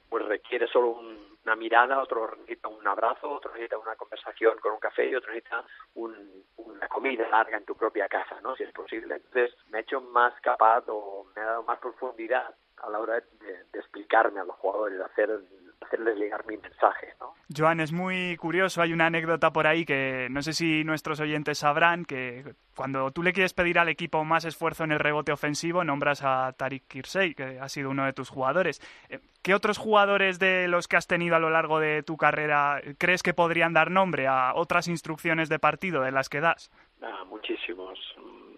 pues 0.08 0.24
requiere 0.24 0.66
solo 0.68 0.98
una 1.44 1.54
mirada, 1.54 2.00
otro 2.02 2.34
necesita 2.36 2.68
un 2.68 2.86
abrazo, 2.86 3.30
otro 3.30 3.52
necesita 3.52 3.78
una 3.78 3.96
conversación 3.96 4.58
con 4.58 4.72
un 4.72 4.78
café 4.78 5.08
y 5.08 5.14
otro 5.14 5.32
necesita 5.32 5.64
una 5.94 6.88
comida 6.88 7.28
larga 7.28 7.58
en 7.58 7.64
tu 7.64 7.74
propia 7.74 8.08
casa, 8.08 8.40
¿no? 8.40 8.56
Si 8.56 8.62
es 8.62 8.72
posible. 8.72 9.16
Entonces 9.16 9.54
me 9.68 9.78
ha 9.78 9.80
hecho 9.82 10.00
más 10.00 10.32
capaz 10.40 10.84
o 10.88 11.26
me 11.36 11.42
ha 11.42 11.46
dado 11.46 11.62
más 11.64 11.78
profundidad 11.78 12.54
a 12.78 12.90
la 12.90 13.00
hora 13.00 13.14
de, 13.14 13.64
de 13.70 13.78
explicarme 13.78 14.40
a 14.40 14.44
los 14.44 14.56
jugadores, 14.56 14.98
de 14.98 15.04
hacer 15.04 15.40
hacerles 15.88 16.16
llegar 16.18 16.46
mi 16.46 16.56
mensaje. 16.56 17.14
¿no? 17.20 17.34
Joan, 17.54 17.80
es 17.80 17.92
muy 17.92 18.36
curioso, 18.36 18.82
hay 18.82 18.92
una 18.92 19.06
anécdota 19.06 19.52
por 19.52 19.66
ahí 19.66 19.84
que 19.84 20.28
no 20.30 20.42
sé 20.42 20.52
si 20.52 20.84
nuestros 20.84 21.18
oyentes 21.20 21.58
sabrán, 21.58 22.04
que 22.04 22.44
cuando 22.76 23.10
tú 23.10 23.22
le 23.22 23.32
quieres 23.32 23.54
pedir 23.54 23.78
al 23.78 23.88
equipo 23.88 24.24
más 24.24 24.44
esfuerzo 24.44 24.84
en 24.84 24.92
el 24.92 24.98
rebote 24.98 25.32
ofensivo, 25.32 25.82
nombras 25.82 26.22
a 26.22 26.52
Tarik 26.52 26.86
Kirsey, 26.86 27.34
que 27.34 27.58
ha 27.58 27.68
sido 27.68 27.90
uno 27.90 28.04
de 28.04 28.12
tus 28.12 28.28
jugadores. 28.28 28.80
Eh, 29.08 29.20
¿Qué 29.42 29.54
otros 29.54 29.78
jugadores 29.78 30.38
de 30.38 30.68
los 30.68 30.88
que 30.88 30.96
has 30.96 31.06
tenido 31.06 31.36
a 31.36 31.38
lo 31.38 31.50
largo 31.50 31.80
de 31.80 32.02
tu 32.02 32.16
carrera 32.16 32.80
crees 32.98 33.22
que 33.22 33.34
podrían 33.34 33.72
dar 33.72 33.90
nombre 33.90 34.26
a 34.26 34.52
otras 34.54 34.88
instrucciones 34.88 35.48
de 35.48 35.58
partido 35.58 36.02
de 36.02 36.12
las 36.12 36.28
que 36.28 36.40
das? 36.40 36.70
Ah, 37.00 37.24
muchísimos. 37.24 37.98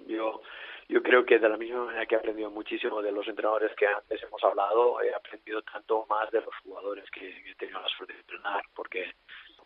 Yo 0.09 0.41
yo 0.91 1.03
creo 1.03 1.25
que 1.25 1.39
de 1.39 1.49
la 1.49 1.57
misma 1.57 1.85
manera 1.85 2.05
que 2.05 2.17
he 2.17 2.19
aprendido 2.19 2.51
muchísimo 2.51 3.01
de 3.01 3.13
los 3.13 3.27
entrenadores 3.29 3.73
que 3.77 3.87
antes 3.87 4.21
hemos 4.25 4.43
hablado, 4.43 5.01
he 5.01 5.15
aprendido 5.15 5.63
tanto 5.63 6.05
más 6.09 6.29
de 6.33 6.41
los 6.41 6.55
jugadores 6.65 7.09
que, 7.13 7.29
he 7.29 7.55
tenido 7.55 7.81
la 7.81 7.89
suerte 7.89 8.15
de 8.15 8.21
entrenar, 8.21 8.63
porque 8.75 9.15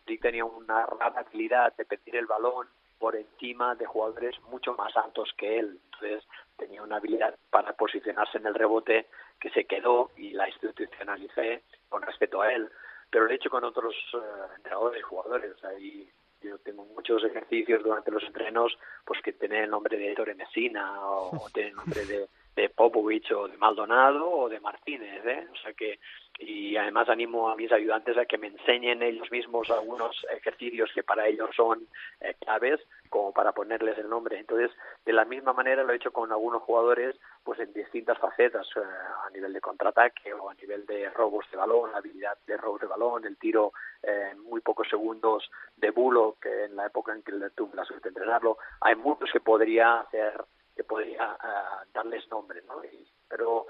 Dick 0.05 0.21
tenía 0.21 0.45
una 0.45 0.83
habilidad 0.83 1.75
de 1.75 1.85
pedir 1.85 2.15
el 2.17 2.27
balón 2.27 2.67
por 2.99 3.15
encima 3.15 3.73
de 3.73 3.87
jugadores 3.87 4.39
mucho 4.51 4.75
más 4.75 4.95
altos 4.95 5.33
que 5.35 5.59
él. 5.59 5.79
Entonces 5.85 6.23
tenía 6.57 6.83
una 6.83 6.97
habilidad 6.97 7.35
para 7.49 7.73
posicionarse 7.73 8.37
en 8.37 8.45
el 8.45 8.53
rebote 8.53 9.07
que 9.39 9.49
se 9.49 9.65
quedó 9.65 10.11
y 10.15 10.31
la 10.31 10.47
institucionalicé 10.47 11.63
con 11.89 12.03
respecto 12.03 12.41
a 12.41 12.53
él. 12.53 12.69
Pero 13.09 13.25
lo 13.25 13.31
he 13.31 13.35
hecho 13.35 13.49
con 13.49 13.63
otros 13.63 13.95
eh, 14.13 14.17
entrenadores 14.57 14.99
y 14.99 15.03
jugadores. 15.03 15.63
Ahí 15.63 16.09
yo 16.45 16.57
tengo 16.59 16.85
muchos 16.85 17.23
ejercicios 17.23 17.83
durante 17.83 18.11
los 18.11 18.23
entrenos 18.23 18.77
pues 19.03 19.21
que 19.21 19.33
tienen 19.33 19.63
el 19.63 19.69
nombre 19.69 19.97
de 19.97 20.13
Torre 20.15 20.35
Messina 20.35 20.99
o, 21.01 21.49
tienen 21.53 21.71
el 21.71 21.77
nombre 21.77 22.05
de, 22.05 22.27
de 22.55 22.69
Popovich 22.69 23.31
o 23.31 23.47
de 23.47 23.57
Maldonado 23.57 24.29
o 24.29 24.49
de 24.49 24.59
Martínez, 24.59 25.25
¿eh? 25.25 25.47
O 25.51 25.55
sea 25.57 25.73
que 25.73 25.99
y 26.37 26.75
además 26.75 27.07
animo 27.09 27.49
a 27.49 27.55
mis 27.55 27.71
ayudantes 27.71 28.17
a 28.17 28.25
que 28.25 28.37
me 28.37 28.47
enseñen 28.47 29.01
ellos 29.01 29.31
mismos 29.31 29.69
algunos 29.69 30.25
ejercicios 30.35 30.91
que 30.93 31.03
para 31.03 31.27
ellos 31.27 31.49
son 31.55 31.87
eh, 32.19 32.35
claves 32.39 32.81
como 33.09 33.31
para 33.31 33.53
ponerles 33.53 33.97
el 33.97 34.09
nombre. 34.09 34.37
Entonces, 34.39 34.71
de 35.05 35.13
la 35.13 35.23
misma 35.23 35.53
manera 35.53 35.83
lo 35.83 35.93
he 35.93 35.95
hecho 35.95 36.11
con 36.11 36.31
algunos 36.31 36.61
jugadores 36.63 37.15
pues 37.43 37.59
en 37.59 37.71
distintas 37.73 38.17
facetas, 38.17 38.67
eh, 38.75 38.79
a 38.79 39.29
nivel 39.29 39.53
de 39.53 39.61
contraataque 39.61 40.33
o 40.33 40.49
a 40.49 40.53
nivel 40.55 40.85
de 40.85 41.09
robos 41.11 41.45
de 41.51 41.57
balón, 41.57 41.91
la 41.91 41.99
habilidad 41.99 42.37
de 42.45 42.57
robos 42.57 42.81
de 42.81 42.87
balón, 42.87 43.25
el 43.25 43.37
tiro 43.37 43.71
en 44.03 44.39
muy 44.39 44.61
pocos 44.61 44.87
segundos 44.89 45.49
de 45.77 45.91
bulo, 45.91 46.37
que 46.41 46.65
en 46.65 46.75
la 46.75 46.87
época 46.87 47.13
en 47.13 47.23
que 47.23 47.31
tuve 47.55 47.75
la 47.75 47.85
suerte 47.85 48.09
de 48.09 48.15
entrenarlo, 48.15 48.57
hay 48.81 48.95
muchos 48.95 49.31
que 49.31 49.39
podría 49.39 50.01
hacer, 50.01 50.43
que 50.75 50.83
podría 50.83 51.37
eh, 51.41 51.87
darles 51.93 52.27
nombre, 52.29 52.61
¿no? 52.67 52.81
pero 53.29 53.67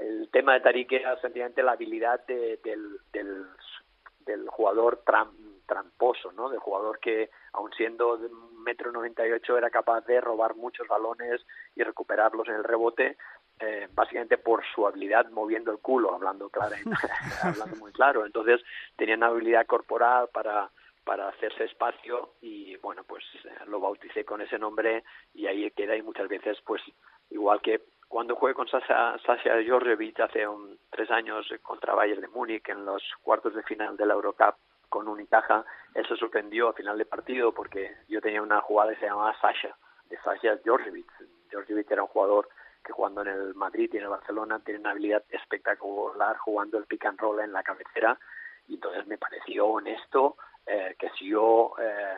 el 0.00 0.28
tema 0.30 0.54
de 0.54 0.60
Tariq 0.60 0.92
era 0.92 1.20
sencillamente 1.20 1.62
la 1.62 1.72
habilidad 1.72 2.24
del, 2.26 2.58
del, 3.12 3.46
del, 4.26 4.48
jugador 4.48 5.02
tramposo, 5.66 6.32
¿no? 6.32 6.48
Del 6.48 6.58
jugador 6.58 6.98
que, 7.00 7.30
aun 7.52 7.70
siendo 7.72 8.16
de 8.16 8.28
metro 8.64 8.92
noventa 8.92 9.26
y 9.26 9.32
ocho, 9.32 9.56
era 9.56 9.70
capaz 9.70 10.04
de 10.06 10.20
robar 10.20 10.54
muchos 10.56 10.86
balones 10.88 11.40
y 11.74 11.82
recuperarlos 11.82 12.48
en 12.48 12.54
el 12.54 12.64
rebote, 12.64 13.16
eh, 13.60 13.88
básicamente 13.92 14.38
por 14.38 14.62
su 14.74 14.86
habilidad 14.86 15.28
moviendo 15.30 15.70
el 15.70 15.78
culo, 15.78 16.14
hablando 16.14 16.48
claro, 16.48 16.76
hablando 17.42 17.76
muy 17.76 17.92
claro. 17.92 18.24
Entonces 18.24 18.60
tenía 18.96 19.16
una 19.16 19.26
habilidad 19.26 19.66
corporal 19.66 20.28
para 20.32 20.70
para 21.04 21.28
hacerse 21.28 21.64
espacio 21.64 22.34
y 22.42 22.76
bueno 22.76 23.04
pues 23.04 23.24
eh, 23.44 23.48
lo 23.66 23.80
bauticé 23.80 24.24
con 24.24 24.42
ese 24.42 24.58
nombre 24.58 25.02
y 25.34 25.46
ahí 25.46 25.70
queda 25.70 25.96
y 25.96 26.02
muchas 26.02 26.28
veces 26.28 26.58
pues 26.64 26.82
igual 27.30 27.60
que 27.62 27.80
cuando 28.10 28.34
jugué 28.34 28.54
con 28.54 28.66
Sasha, 28.66 29.16
Sasha 29.24 29.54
hace 30.24 30.46
un, 30.48 30.76
tres 30.90 31.08
años 31.12 31.46
contra 31.62 31.94
Bayern 31.94 32.20
de 32.20 32.26
Múnich 32.26 32.68
en 32.68 32.84
los 32.84 33.00
cuartos 33.22 33.54
de 33.54 33.62
final 33.62 33.96
de 33.96 34.04
la 34.04 34.14
Eurocup 34.14 34.56
con 34.88 35.06
Unicaja, 35.06 35.64
él 35.94 36.04
se 36.08 36.16
sorprendió 36.16 36.68
a 36.68 36.72
final 36.72 36.98
de 36.98 37.04
partido 37.04 37.54
porque 37.54 37.98
yo 38.08 38.20
tenía 38.20 38.42
una 38.42 38.60
jugada 38.62 38.92
que 38.92 38.98
se 38.98 39.06
llamaba 39.06 39.40
Sasha, 39.40 39.76
de 40.06 40.18
Sasha 40.24 40.56
Djordjevic. 40.56 41.06
Djordjevic 41.52 41.88
era 41.88 42.02
un 42.02 42.08
jugador 42.08 42.48
que 42.84 42.92
jugando 42.92 43.22
en 43.22 43.28
el 43.28 43.54
Madrid 43.54 43.88
y 43.92 43.98
en 43.98 44.02
el 44.02 44.08
Barcelona 44.08 44.58
tiene 44.58 44.80
una 44.80 44.90
habilidad 44.90 45.22
espectacular 45.28 46.36
jugando 46.38 46.78
el 46.78 46.86
pick 46.86 47.04
and 47.04 47.20
roll 47.20 47.38
en 47.38 47.52
la 47.52 47.62
cabecera 47.62 48.18
y 48.66 48.74
entonces 48.74 49.06
me 49.06 49.18
pareció 49.18 49.68
honesto 49.68 50.36
eh, 50.66 50.96
que 50.98 51.10
si 51.10 51.28
yo 51.28 51.74
eh, 51.80 52.16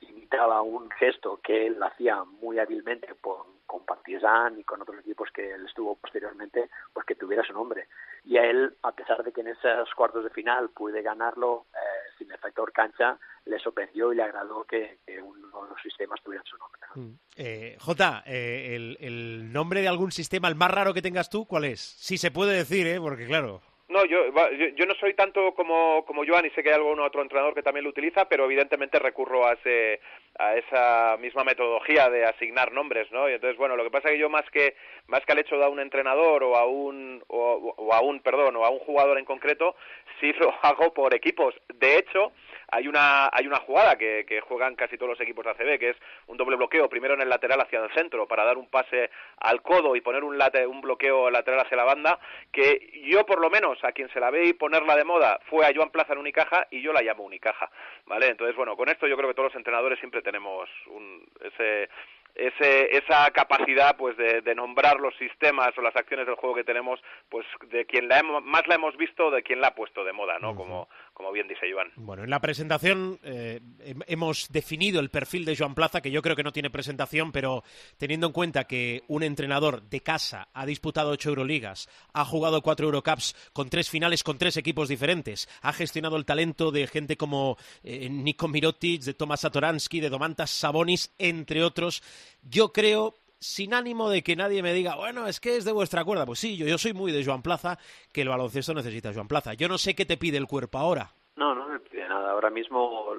imitaba 0.00 0.62
un 0.62 0.90
gesto 0.90 1.40
que 1.42 1.66
él 1.66 1.82
hacía 1.82 2.24
muy 2.24 2.58
hábilmente 2.58 3.08
con, 3.20 3.56
con 3.66 3.84
Partizan 3.84 4.58
y 4.58 4.64
con 4.64 4.80
otros 4.82 5.00
equipos 5.00 5.28
que 5.32 5.52
él 5.52 5.66
estuvo 5.66 5.96
posteriormente, 5.96 6.70
pues 6.92 7.06
que 7.06 7.14
tuviera 7.14 7.44
su 7.44 7.52
nombre. 7.52 7.88
Y 8.24 8.38
a 8.38 8.44
él, 8.44 8.76
a 8.82 8.92
pesar 8.92 9.22
de 9.22 9.32
que 9.32 9.40
en 9.40 9.48
esos 9.48 9.92
cuartos 9.94 10.24
de 10.24 10.30
final 10.30 10.70
pude 10.70 11.02
ganarlo 11.02 11.66
eh, 11.74 11.78
sin 12.18 12.30
el 12.30 12.38
factor 12.38 12.72
cancha, 12.72 13.18
le 13.44 13.58
sorprendió 13.58 14.12
y 14.12 14.16
le 14.16 14.22
agradó 14.22 14.64
que, 14.64 14.98
uno 15.22 15.62
de 15.64 15.70
los 15.70 15.82
sistemas 15.82 16.20
tuviera 16.22 16.44
su 16.44 16.56
nombre. 16.56 16.80
Mm. 16.94 17.18
Eh, 17.36 17.76
J, 17.80 18.22
eh, 18.26 18.96
el, 19.00 19.52
nombre 19.52 19.80
de 19.80 19.88
algún 19.88 20.12
sistema, 20.12 20.48
el 20.48 20.56
más 20.56 20.70
raro 20.70 20.92
que 20.92 21.02
tengas 21.02 21.30
tú, 21.30 21.46
¿cuál 21.46 21.64
es? 21.64 21.80
Sí 21.80 22.18
se 22.18 22.30
puede 22.30 22.56
decir, 22.56 22.86
¿eh? 22.86 23.00
Porque 23.00 23.26
claro... 23.26 23.60
No, 23.88 24.04
yo, 24.04 24.30
yo, 24.74 24.84
no 24.84 24.94
soy 24.96 25.14
tanto 25.14 25.54
como, 25.54 26.04
como 26.06 26.24
Joan 26.26 26.44
y 26.44 26.50
sé 26.50 26.62
que 26.62 26.70
hay 26.70 26.74
algún 26.74 26.98
otro 26.98 27.22
entrenador 27.22 27.54
que 27.54 27.62
también 27.62 27.84
lo 27.84 27.90
utiliza, 27.90 28.28
pero 28.28 28.44
evidentemente 28.44 28.98
recurro 28.98 29.46
a, 29.46 29.52
ese, 29.52 30.00
a 30.40 30.56
esa 30.56 31.16
misma 31.18 31.44
metodología 31.44 32.10
de 32.10 32.24
asignar 32.24 32.72
nombres, 32.72 33.10
¿no? 33.12 33.28
Y 33.30 33.34
entonces, 33.34 33.56
bueno, 33.56 33.76
lo 33.76 33.84
que 33.84 33.92
pasa 33.92 34.08
es 34.08 34.14
que 34.14 34.20
yo 34.20 34.28
más 34.28 34.44
que, 34.50 34.74
más 35.06 35.24
que 35.24 35.30
al 35.30 35.38
hecho 35.38 35.56
de 35.56 35.64
a 35.64 35.68
un 35.68 35.78
entrenador 35.78 36.42
o 36.42 36.56
a 36.56 36.66
un, 36.66 37.22
o 37.28 37.92
a 37.92 38.00
un, 38.00 38.18
perdón, 38.20 38.56
o 38.56 38.64
a 38.64 38.70
un 38.70 38.80
jugador 38.80 39.18
en 39.18 39.24
concreto, 39.24 39.76
sí 40.20 40.32
lo 40.32 40.52
hago 40.62 40.92
por 40.92 41.14
equipos. 41.14 41.54
De 41.74 41.96
hecho, 41.96 42.32
hay 42.68 42.88
una, 42.88 43.28
hay 43.32 43.46
una 43.46 43.58
jugada 43.58 43.96
que, 43.96 44.24
que 44.26 44.40
juegan 44.40 44.74
casi 44.74 44.96
todos 44.96 45.10
los 45.10 45.20
equipos 45.20 45.44
de 45.44 45.50
ACB, 45.52 45.78
que 45.78 45.90
es 45.90 45.96
un 46.26 46.36
doble 46.36 46.56
bloqueo, 46.56 46.88
primero 46.88 47.14
en 47.14 47.20
el 47.20 47.28
lateral 47.28 47.60
hacia 47.60 47.80
el 47.80 47.92
centro, 47.92 48.26
para 48.26 48.44
dar 48.44 48.58
un 48.58 48.68
pase 48.68 49.10
al 49.38 49.62
codo 49.62 49.94
y 49.94 50.00
poner 50.00 50.24
un, 50.24 50.36
late, 50.38 50.66
un 50.66 50.80
bloqueo 50.80 51.30
lateral 51.30 51.60
hacia 51.60 51.76
la 51.76 51.84
banda, 51.84 52.18
que 52.52 53.02
yo 53.04 53.24
por 53.24 53.40
lo 53.40 53.50
menos 53.50 53.75
a 53.84 53.92
quien 53.92 54.08
se 54.10 54.20
la 54.20 54.30
ve 54.30 54.46
y 54.46 54.52
ponerla 54.52 54.96
de 54.96 55.04
moda 55.04 55.38
fue 55.48 55.66
a 55.66 55.72
Joan 55.74 55.90
Plaza 55.90 56.12
en 56.12 56.18
Unicaja 56.18 56.66
y 56.70 56.82
yo 56.82 56.92
la 56.92 57.02
llamo 57.02 57.24
Unicaja, 57.24 57.70
¿vale? 58.06 58.28
Entonces, 58.28 58.56
bueno, 58.56 58.76
con 58.76 58.88
esto 58.88 59.06
yo 59.06 59.16
creo 59.16 59.28
que 59.28 59.34
todos 59.34 59.52
los 59.52 59.56
entrenadores 59.56 59.98
siempre 59.98 60.22
tenemos 60.22 60.68
un, 60.86 61.26
ese 61.42 61.88
ese, 62.36 62.94
esa 62.96 63.30
capacidad 63.30 63.96
pues 63.96 64.16
de, 64.18 64.42
de, 64.42 64.54
nombrar 64.54 65.00
los 65.00 65.16
sistemas 65.16 65.70
o 65.76 65.80
las 65.80 65.96
acciones 65.96 66.26
del 66.26 66.34
juego 66.34 66.54
que 66.54 66.64
tenemos 66.64 67.00
pues 67.30 67.46
de 67.70 67.86
quien 67.86 68.08
la 68.08 68.22
más 68.22 68.66
la 68.66 68.74
hemos 68.74 68.94
visto 68.96 69.30
de 69.30 69.42
quien 69.42 69.60
la 69.60 69.68
ha 69.68 69.74
puesto 69.74 70.04
de 70.04 70.12
moda 70.12 70.38
no 70.38 70.54
como, 70.54 70.88
como 71.16 71.32
bien 71.32 71.48
dice 71.48 71.72
Joan 71.72 71.88
bueno 71.96 72.24
en 72.24 72.30
la 72.30 72.40
presentación 72.40 73.18
eh, 73.22 73.60
hemos 74.06 74.48
definido 74.52 75.00
el 75.00 75.08
perfil 75.08 75.46
de 75.46 75.56
Joan 75.56 75.74
Plaza 75.74 76.02
que 76.02 76.10
yo 76.10 76.20
creo 76.20 76.36
que 76.36 76.42
no 76.42 76.52
tiene 76.52 76.68
presentación 76.68 77.32
pero 77.32 77.64
teniendo 77.96 78.26
en 78.26 78.34
cuenta 78.34 78.64
que 78.64 79.02
un 79.08 79.22
entrenador 79.22 79.80
de 79.88 80.02
casa 80.02 80.48
ha 80.52 80.66
disputado 80.66 81.10
ocho 81.10 81.30
Euroligas 81.30 81.88
ha 82.12 82.26
jugado 82.26 82.60
cuatro 82.60 82.86
Eurocups 82.86 83.34
con 83.54 83.70
tres 83.70 83.88
finales 83.88 84.22
con 84.22 84.36
tres 84.36 84.58
equipos 84.58 84.90
diferentes 84.90 85.48
ha 85.62 85.72
gestionado 85.72 86.18
el 86.18 86.26
talento 86.26 86.70
de 86.70 86.86
gente 86.86 87.16
como 87.16 87.56
eh, 87.82 88.10
Nico 88.10 88.46
Mirotic 88.46 89.00
de 89.00 89.14
Tomas 89.14 89.40
Satoransky 89.40 90.00
de 90.00 90.10
Domantas 90.10 90.50
Sabonis 90.50 91.14
entre 91.16 91.64
otros 91.64 92.02
yo 92.42 92.74
creo 92.74 93.14
sin 93.38 93.74
ánimo 93.74 94.10
de 94.10 94.22
que 94.22 94.36
nadie 94.36 94.62
me 94.62 94.72
diga, 94.72 94.96
bueno, 94.96 95.26
es 95.26 95.40
que 95.40 95.56
es 95.56 95.64
de 95.64 95.72
vuestra 95.72 96.04
cuerda. 96.04 96.26
Pues 96.26 96.38
sí, 96.38 96.56
yo, 96.56 96.66
yo 96.66 96.78
soy 96.78 96.92
muy 96.92 97.12
de 97.12 97.24
Joan 97.24 97.42
Plaza, 97.42 97.78
que 98.12 98.22
el 98.22 98.28
baloncesto 98.28 98.74
necesita 98.74 99.12
Joan 99.12 99.28
Plaza. 99.28 99.54
Yo 99.54 99.68
no 99.68 99.78
sé 99.78 99.94
qué 99.94 100.04
te 100.04 100.16
pide 100.16 100.38
el 100.38 100.46
cuerpo 100.46 100.78
ahora. 100.78 101.10
No, 101.36 101.54
no 101.54 101.68
me 101.68 101.80
pide 101.80 102.08
nada. 102.08 102.30
Ahora 102.30 102.50
mismo 102.50 103.14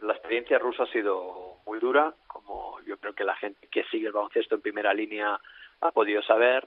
la 0.00 0.12
experiencia 0.12 0.58
rusa 0.58 0.84
ha 0.84 0.92
sido 0.92 1.58
muy 1.66 1.78
dura, 1.78 2.14
como 2.26 2.80
yo 2.86 2.96
creo 2.98 3.14
que 3.14 3.24
la 3.24 3.36
gente 3.36 3.68
que 3.68 3.84
sigue 3.84 4.08
el 4.08 4.12
baloncesto 4.12 4.56
en 4.56 4.60
primera 4.60 4.92
línea 4.92 5.40
ha 5.80 5.90
podido 5.92 6.22
saber. 6.22 6.66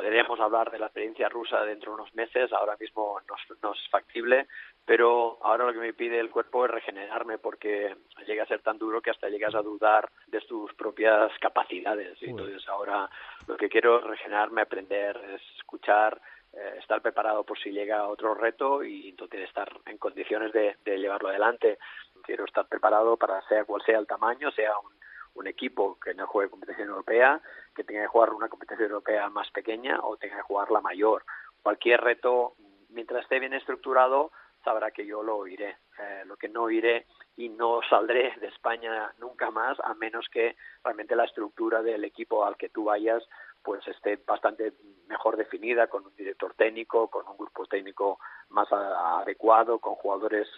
Podríamos 0.00 0.40
hablar 0.40 0.70
de 0.70 0.78
la 0.78 0.86
experiencia 0.86 1.28
rusa 1.28 1.62
dentro 1.62 1.90
de 1.90 2.00
unos 2.00 2.14
meses, 2.14 2.50
ahora 2.54 2.74
mismo 2.80 3.20
no 3.62 3.72
es 3.74 3.88
factible, 3.90 4.46
pero 4.86 5.36
ahora 5.42 5.66
lo 5.66 5.74
que 5.74 5.78
me 5.78 5.92
pide 5.92 6.18
el 6.18 6.30
cuerpo 6.30 6.64
es 6.64 6.70
regenerarme 6.70 7.36
porque 7.36 7.94
llega 8.26 8.44
a 8.44 8.46
ser 8.46 8.62
tan 8.62 8.78
duro 8.78 9.02
que 9.02 9.10
hasta 9.10 9.28
llegas 9.28 9.54
a 9.54 9.60
dudar 9.60 10.08
de 10.28 10.40
tus 10.40 10.72
propias 10.72 11.30
capacidades. 11.38 12.16
Entonces 12.22 12.66
ahora 12.66 13.10
lo 13.46 13.58
que 13.58 13.68
quiero 13.68 13.98
es 13.98 14.04
regenerarme, 14.04 14.62
aprender, 14.62 15.20
es 15.34 15.42
escuchar, 15.58 16.18
eh, 16.54 16.76
estar 16.78 17.02
preparado 17.02 17.44
por 17.44 17.58
si 17.58 17.70
llega 17.70 18.08
otro 18.08 18.32
reto 18.32 18.82
y 18.82 19.10
entonces 19.10 19.42
estar 19.42 19.70
en 19.84 19.98
condiciones 19.98 20.50
de, 20.54 20.76
llevarlo 20.98 21.28
adelante. 21.28 21.78
Quiero 22.22 22.46
estar 22.46 22.66
preparado 22.66 23.18
para 23.18 23.46
sea 23.48 23.66
cual 23.66 23.82
sea 23.84 23.98
el 23.98 24.06
tamaño, 24.06 24.50
sea 24.52 24.78
un, 24.78 24.99
un 25.40 25.46
equipo 25.46 25.98
que 25.98 26.14
no 26.14 26.26
juegue 26.26 26.50
competición 26.50 26.88
europea, 26.88 27.40
que 27.74 27.84
tenga 27.84 28.02
que 28.02 28.08
jugar 28.08 28.32
una 28.32 28.48
competición 28.48 28.88
europea 28.88 29.28
más 29.30 29.50
pequeña 29.50 29.98
o 30.02 30.16
tenga 30.16 30.36
que 30.36 30.42
jugar 30.42 30.70
la 30.70 30.80
mayor. 30.80 31.24
Cualquier 31.62 32.00
reto, 32.00 32.54
mientras 32.90 33.22
esté 33.22 33.40
bien 33.40 33.54
estructurado, 33.54 34.30
sabrá 34.62 34.90
que 34.90 35.06
yo 35.06 35.22
lo 35.22 35.36
oiré. 35.38 35.76
Eh, 35.98 36.22
lo 36.26 36.36
que 36.36 36.48
no 36.48 36.64
oiré 36.64 37.06
y 37.36 37.48
no 37.48 37.80
saldré 37.88 38.34
de 38.40 38.48
España 38.48 39.12
nunca 39.18 39.50
más, 39.50 39.78
a 39.80 39.94
menos 39.94 40.26
que 40.30 40.56
realmente 40.84 41.16
la 41.16 41.24
estructura 41.24 41.82
del 41.82 42.04
equipo 42.04 42.44
al 42.44 42.56
que 42.56 42.68
tú 42.68 42.84
vayas 42.84 43.26
pues 43.62 43.86
esté 43.88 44.16
bastante 44.26 44.72
mejor 45.06 45.36
definida, 45.36 45.86
con 45.88 46.06
un 46.06 46.14
director 46.16 46.54
técnico, 46.54 47.08
con 47.08 47.28
un 47.28 47.36
grupo 47.36 47.66
técnico 47.66 48.18
más 48.48 48.68
adecuado, 48.72 49.78
con 49.78 49.96
jugadores 49.96 50.48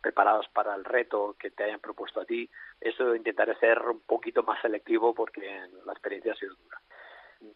preparados 0.00 0.48
para 0.48 0.74
el 0.74 0.84
reto 0.84 1.36
que 1.38 1.50
te 1.50 1.64
hayan 1.64 1.80
propuesto 1.80 2.20
a 2.20 2.24
ti. 2.24 2.48
Eso 2.80 3.14
intentaré 3.14 3.54
ser 3.56 3.80
un 3.80 4.00
poquito 4.00 4.42
más 4.42 4.60
selectivo 4.62 5.14
porque 5.14 5.68
la 5.84 5.92
experiencia 5.92 6.32
ha 6.32 6.36
sido 6.36 6.54
dura. 6.54 6.80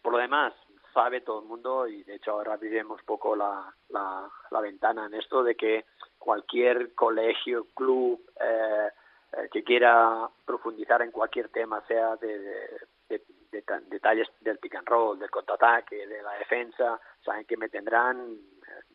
Por 0.01 0.13
lo 0.13 0.19
demás, 0.19 0.53
sabe 0.93 1.21
todo 1.21 1.41
el 1.41 1.47
mundo 1.47 1.87
y 1.87 2.03
de 2.03 2.15
hecho 2.15 2.31
ahora 2.31 2.55
vivimos 2.57 3.01
poco 3.03 3.35
la, 3.35 3.73
la, 3.89 4.29
la 4.51 4.61
ventana 4.61 5.07
en 5.07 5.15
esto 5.15 5.43
de 5.43 5.55
que 5.55 5.85
cualquier 6.17 6.93
colegio, 6.93 7.67
club 7.73 8.21
eh, 8.39 8.89
eh, 9.33 9.49
que 9.51 9.63
quiera 9.63 10.29
profundizar 10.45 11.01
en 11.01 11.11
cualquier 11.11 11.49
tema, 11.49 11.83
sea 11.87 12.15
de, 12.17 12.39
de, 13.09 13.21
detalles 13.87 14.29
del 14.39 14.59
pick 14.59 14.75
and 14.75 14.87
roll, 14.87 15.19
del 15.19 15.29
contraataque, 15.29 16.07
de 16.07 16.21
la 16.21 16.33
defensa, 16.33 16.99
saben 17.23 17.45
que 17.45 17.57
me 17.57 17.69
tendrán 17.69 18.37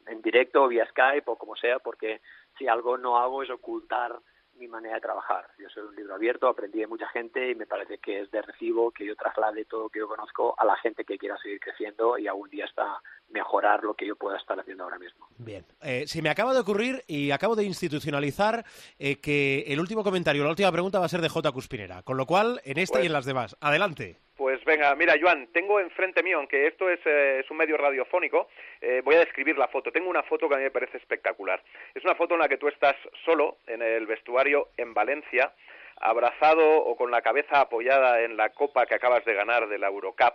en 0.06 0.22
directo, 0.22 0.68
vía 0.68 0.86
Skype 0.86 1.30
o 1.30 1.36
como 1.36 1.54
sea, 1.56 1.78
porque 1.78 2.20
si 2.58 2.68
algo 2.68 2.98
no 2.98 3.18
hago 3.18 3.42
es 3.42 3.50
ocultar 3.50 4.20
mi 4.58 4.68
manera 4.68 4.96
de 4.96 5.00
trabajar. 5.00 5.46
Yo 5.58 5.68
soy 5.68 5.84
un 5.84 5.94
libro 5.94 6.14
abierto, 6.14 6.48
aprendí 6.48 6.80
de 6.80 6.86
mucha 6.86 7.08
gente 7.08 7.50
y 7.50 7.54
me 7.54 7.66
parece 7.66 7.98
que 7.98 8.20
es 8.22 8.30
de 8.30 8.42
recibo 8.42 8.90
que 8.90 9.06
yo 9.06 9.14
traslade 9.14 9.64
todo 9.64 9.82
lo 9.82 9.88
que 9.88 10.00
yo 10.00 10.08
conozco 10.08 10.54
a 10.58 10.64
la 10.64 10.76
gente 10.76 11.04
que 11.04 11.16
quiera 11.16 11.36
seguir 11.38 11.60
creciendo 11.60 12.18
y 12.18 12.26
algún 12.26 12.50
día 12.50 12.64
está 12.64 13.00
mejorar 13.30 13.84
lo 13.84 13.94
que 13.94 14.06
yo 14.06 14.16
pueda 14.16 14.36
estar 14.36 14.58
haciendo 14.58 14.84
ahora 14.84 14.98
mismo. 14.98 15.28
Bien, 15.38 15.64
eh, 15.82 16.06
se 16.06 16.22
me 16.22 16.30
acaba 16.30 16.52
de 16.52 16.60
ocurrir 16.60 17.04
y 17.06 17.30
acabo 17.30 17.54
de 17.54 17.64
institucionalizar 17.64 18.64
eh, 18.98 19.20
que 19.20 19.64
el 19.68 19.80
último 19.80 20.02
comentario, 20.02 20.44
la 20.44 20.50
última 20.50 20.72
pregunta 20.72 20.98
va 20.98 21.06
a 21.06 21.08
ser 21.08 21.20
de 21.20 21.28
J. 21.28 21.52
Cuspinera, 21.52 22.02
con 22.02 22.16
lo 22.16 22.26
cual 22.26 22.60
en 22.64 22.78
esta 22.78 23.02
y 23.02 23.06
en 23.06 23.12
las 23.12 23.24
demás. 23.24 23.56
Adelante. 23.60 24.27
Pues 24.38 24.64
venga, 24.64 24.94
mira, 24.94 25.16
Joan, 25.20 25.48
tengo 25.48 25.80
enfrente 25.80 26.22
mío, 26.22 26.38
aunque 26.38 26.68
esto 26.68 26.88
es, 26.88 27.00
eh, 27.06 27.44
un 27.50 27.56
medio 27.56 27.76
radiofónico, 27.76 28.48
eh, 28.80 29.02
voy 29.04 29.16
a 29.16 29.18
describir 29.18 29.58
la 29.58 29.66
foto. 29.66 29.90
Tengo 29.90 30.08
una 30.08 30.22
foto 30.22 30.48
que 30.48 30.54
a 30.54 30.58
mí 30.58 30.62
me 30.62 30.70
parece 30.70 30.98
espectacular. 30.98 31.60
Es 31.92 32.04
una 32.04 32.14
foto 32.14 32.34
en 32.34 32.40
la 32.40 32.48
que 32.48 32.56
tú 32.56 32.68
estás 32.68 32.94
solo 33.24 33.56
en 33.66 33.82
el 33.82 34.06
vestuario 34.06 34.68
en 34.76 34.94
Valencia, 34.94 35.52
abrazado 35.96 36.64
o 36.64 36.94
con 36.94 37.10
la 37.10 37.20
cabeza 37.20 37.62
apoyada 37.62 38.22
en 38.22 38.36
la 38.36 38.50
copa 38.50 38.86
que 38.86 38.94
acabas 38.94 39.24
de 39.24 39.34
ganar 39.34 39.66
de 39.66 39.76
la 39.76 39.88
Eurocup 39.88 40.34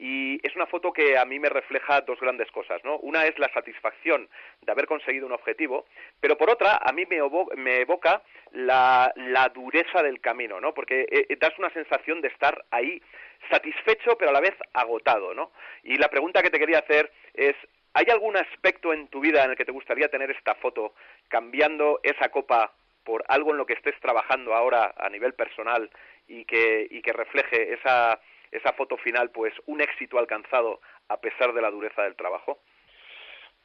y 0.00 0.40
es 0.42 0.56
una 0.56 0.64
foto 0.64 0.94
que 0.94 1.18
a 1.18 1.26
mí 1.26 1.38
me 1.38 1.50
refleja 1.50 2.00
dos 2.00 2.18
grandes 2.18 2.50
cosas, 2.52 2.82
¿no? 2.84 2.96
Una 3.00 3.26
es 3.26 3.38
la 3.38 3.52
satisfacción 3.52 4.30
de 4.62 4.72
haber 4.72 4.86
conseguido 4.86 5.26
un 5.26 5.32
objetivo, 5.32 5.84
pero 6.20 6.38
por 6.38 6.48
otra 6.48 6.80
a 6.82 6.90
mí 6.92 7.04
me, 7.04 7.18
evoca 7.18 8.22
la, 8.52 9.12
dureza 9.54 10.02
del 10.02 10.22
camino, 10.22 10.58
¿no? 10.58 10.72
Porque 10.72 11.02
eh, 11.02 11.26
eh, 11.28 11.36
das 11.38 11.52
una 11.58 11.68
sensación 11.74 12.22
de 12.22 12.28
estar 12.28 12.64
ahí 12.70 13.02
satisfecho 13.50 14.16
pero 14.16 14.30
a 14.30 14.34
la 14.34 14.40
vez 14.40 14.54
agotado, 14.72 15.34
¿no? 15.34 15.52
Y 15.82 15.98
la 15.98 16.08
pregunta 16.08 16.42
que 16.42 16.50
te 16.50 16.58
quería 16.58 16.78
hacer 16.78 17.12
es 17.34 17.54
¿hay 17.92 18.06
algún 18.10 18.38
aspecto 18.38 18.94
en 18.94 19.08
tu 19.08 19.20
vida 19.20 19.44
en 19.44 19.50
el 19.50 19.56
que 19.56 19.66
te 19.66 19.72
gustaría 19.72 20.08
tener 20.08 20.30
esta 20.30 20.54
foto 20.54 20.94
cambiando 21.28 22.00
esa 22.02 22.30
copa 22.30 22.72
por 23.04 23.22
algo 23.28 23.50
en 23.50 23.58
lo 23.58 23.66
que 23.66 23.74
estés 23.74 23.98
trabajando 24.00 24.54
ahora 24.54 24.94
a 24.96 25.10
nivel 25.10 25.34
personal 25.34 25.90
y 26.26 26.46
que, 26.46 26.86
y 26.90 27.02
que 27.02 27.12
refleje 27.12 27.74
esa 27.74 28.18
esa 28.50 28.72
foto 28.72 28.96
final, 28.96 29.30
pues 29.30 29.54
un 29.66 29.80
éxito 29.80 30.18
alcanzado 30.18 30.80
a 31.08 31.20
pesar 31.20 31.52
de 31.52 31.62
la 31.62 31.70
dureza 31.70 32.02
del 32.02 32.16
trabajo? 32.16 32.58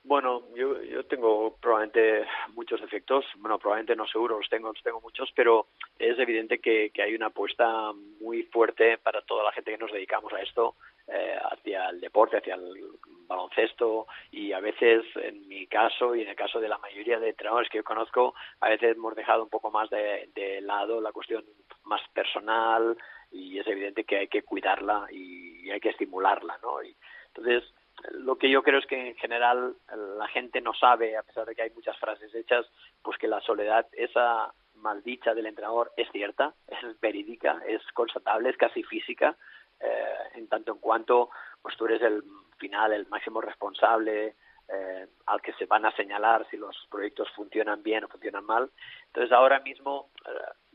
Bueno, 0.03 0.43
yo, 0.53 0.79
yo 0.83 1.03
tengo 1.07 1.57
probablemente 1.59 2.27
muchos 2.53 2.79
defectos, 2.79 3.25
bueno, 3.37 3.57
probablemente 3.57 3.95
no 3.95 4.05
seguro, 4.05 4.37
los 4.37 4.47
tengo, 4.49 4.67
los 4.67 4.83
tengo 4.83 5.01
muchos, 5.01 5.31
pero 5.35 5.69
es 5.97 6.19
evidente 6.19 6.59
que, 6.59 6.91
que 6.91 7.01
hay 7.01 7.15
una 7.15 7.27
apuesta 7.27 7.91
muy 8.21 8.43
fuerte 8.43 8.99
para 8.99 9.23
toda 9.23 9.43
la 9.43 9.51
gente 9.51 9.71
que 9.71 9.79
nos 9.79 9.91
dedicamos 9.91 10.31
a 10.31 10.41
esto, 10.41 10.75
eh, 11.07 11.39
hacia 11.51 11.89
el 11.89 12.01
deporte, 12.01 12.37
hacia 12.37 12.53
el 12.53 12.83
baloncesto 13.27 14.05
y 14.31 14.51
a 14.51 14.59
veces, 14.59 15.05
en 15.15 15.47
mi 15.47 15.65
caso 15.65 16.15
y 16.15 16.21
en 16.21 16.29
el 16.29 16.35
caso 16.35 16.59
de 16.59 16.69
la 16.69 16.77
mayoría 16.77 17.19
de 17.19 17.29
entrenadores 17.29 17.69
que 17.69 17.79
yo 17.79 17.83
conozco, 17.83 18.35
a 18.59 18.69
veces 18.69 18.95
hemos 18.95 19.15
dejado 19.15 19.41
un 19.41 19.49
poco 19.49 19.71
más 19.71 19.89
de, 19.89 20.29
de 20.35 20.61
lado 20.61 21.01
la 21.01 21.11
cuestión 21.11 21.43
más 21.83 22.01
personal, 22.13 22.95
y 23.35 23.59
es 23.59 23.67
evidente 23.67 24.05
que 24.05 24.17
hay 24.17 24.27
que 24.27 24.43
cuidarla 24.43 25.07
y, 25.11 25.69
hay 25.69 25.79
que 25.79 25.89
estimularla, 25.89 26.59
¿no? 26.61 26.81
Y, 26.83 26.95
entonces, 27.27 27.63
lo 28.11 28.37
que 28.37 28.49
yo 28.49 28.61
creo 28.61 28.79
es 28.79 28.85
que 28.85 29.09
en 29.09 29.15
general 29.15 29.75
la 30.17 30.27
gente 30.27 30.61
no 30.61 30.73
sabe, 30.73 31.17
a 31.17 31.23
pesar 31.23 31.45
de 31.45 31.55
que 31.55 31.63
hay 31.63 31.71
muchas 31.71 31.97
frases 31.97 32.33
hechas, 32.35 32.65
pues 33.01 33.17
que 33.17 33.27
la 33.27 33.41
soledad, 33.41 33.87
esa 33.93 34.53
maldicha 34.75 35.33
del 35.33 35.47
entrenador 35.47 35.91
es 35.97 36.09
cierta, 36.11 36.53
es 36.67 36.99
verídica, 36.99 37.61
es 37.67 37.81
constatable, 37.93 38.49
es 38.49 38.57
casi 38.57 38.83
física, 38.83 39.35
eh, 39.79 40.15
en 40.35 40.47
tanto 40.47 40.73
en 40.73 40.79
cuanto 40.79 41.29
pues 41.61 41.75
tú 41.77 41.85
eres 41.85 42.01
el 42.03 42.23
final, 42.57 42.93
el 42.93 43.07
máximo 43.07 43.41
responsable, 43.41 44.35
eh, 44.67 45.07
al 45.27 45.41
que 45.41 45.53
se 45.53 45.65
van 45.65 45.85
a 45.85 45.95
señalar 45.95 46.47
si 46.49 46.57
los 46.57 46.75
proyectos 46.89 47.29
funcionan 47.35 47.83
bien 47.83 48.03
o 48.03 48.07
funcionan 48.07 48.45
mal. 48.45 48.71
Entonces 49.07 49.31
ahora 49.31 49.59
mismo 49.59 50.09
eh, 50.25 50.31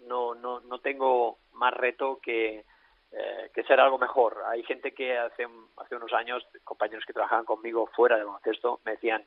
no, 0.06 0.35
no, 0.35 0.61
no 0.61 0.78
tengo 0.78 1.38
más 1.54 1.75
reto 1.75 2.20
que, 2.23 2.64
eh, 3.11 3.50
que 3.52 3.64
ser 3.64 3.80
algo 3.80 3.99
mejor. 3.99 4.42
Hay 4.47 4.62
gente 4.62 4.92
que 4.92 5.18
hace, 5.18 5.49
hace 5.76 5.97
unos 5.97 6.12
años, 6.12 6.47
compañeros 6.62 7.04
que 7.04 7.12
trabajaban 7.12 7.44
conmigo 7.44 7.88
fuera 7.88 8.16
del 8.16 8.26
baloncesto, 8.26 8.80
me 8.85 8.92
decían, 8.92 9.25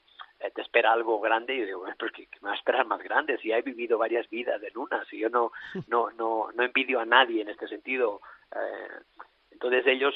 te 0.53 0.61
espera 0.61 0.91
algo 0.91 1.19
grande, 1.19 1.55
y 1.55 1.59
yo 1.59 1.65
digo, 1.65 1.85
pero 1.97 2.11
que, 2.11 2.27
me 2.41 2.47
va 2.47 2.53
a 2.53 2.57
esperar 2.57 2.85
más 2.85 3.01
grande, 3.01 3.37
si 3.39 3.51
he 3.51 3.61
vivido 3.61 3.97
varias 3.97 4.29
vidas 4.29 4.59
de 4.59 4.71
lunas, 4.71 5.07
y 5.13 5.19
yo 5.19 5.29
no, 5.29 5.51
no, 5.87 6.11
no, 6.11 6.51
no 6.53 6.63
envidio 6.63 6.99
a 6.99 7.05
nadie 7.05 7.41
en 7.41 7.49
este 7.49 7.67
sentido. 7.67 8.21
entonces 9.51 9.87
ellos 9.87 10.13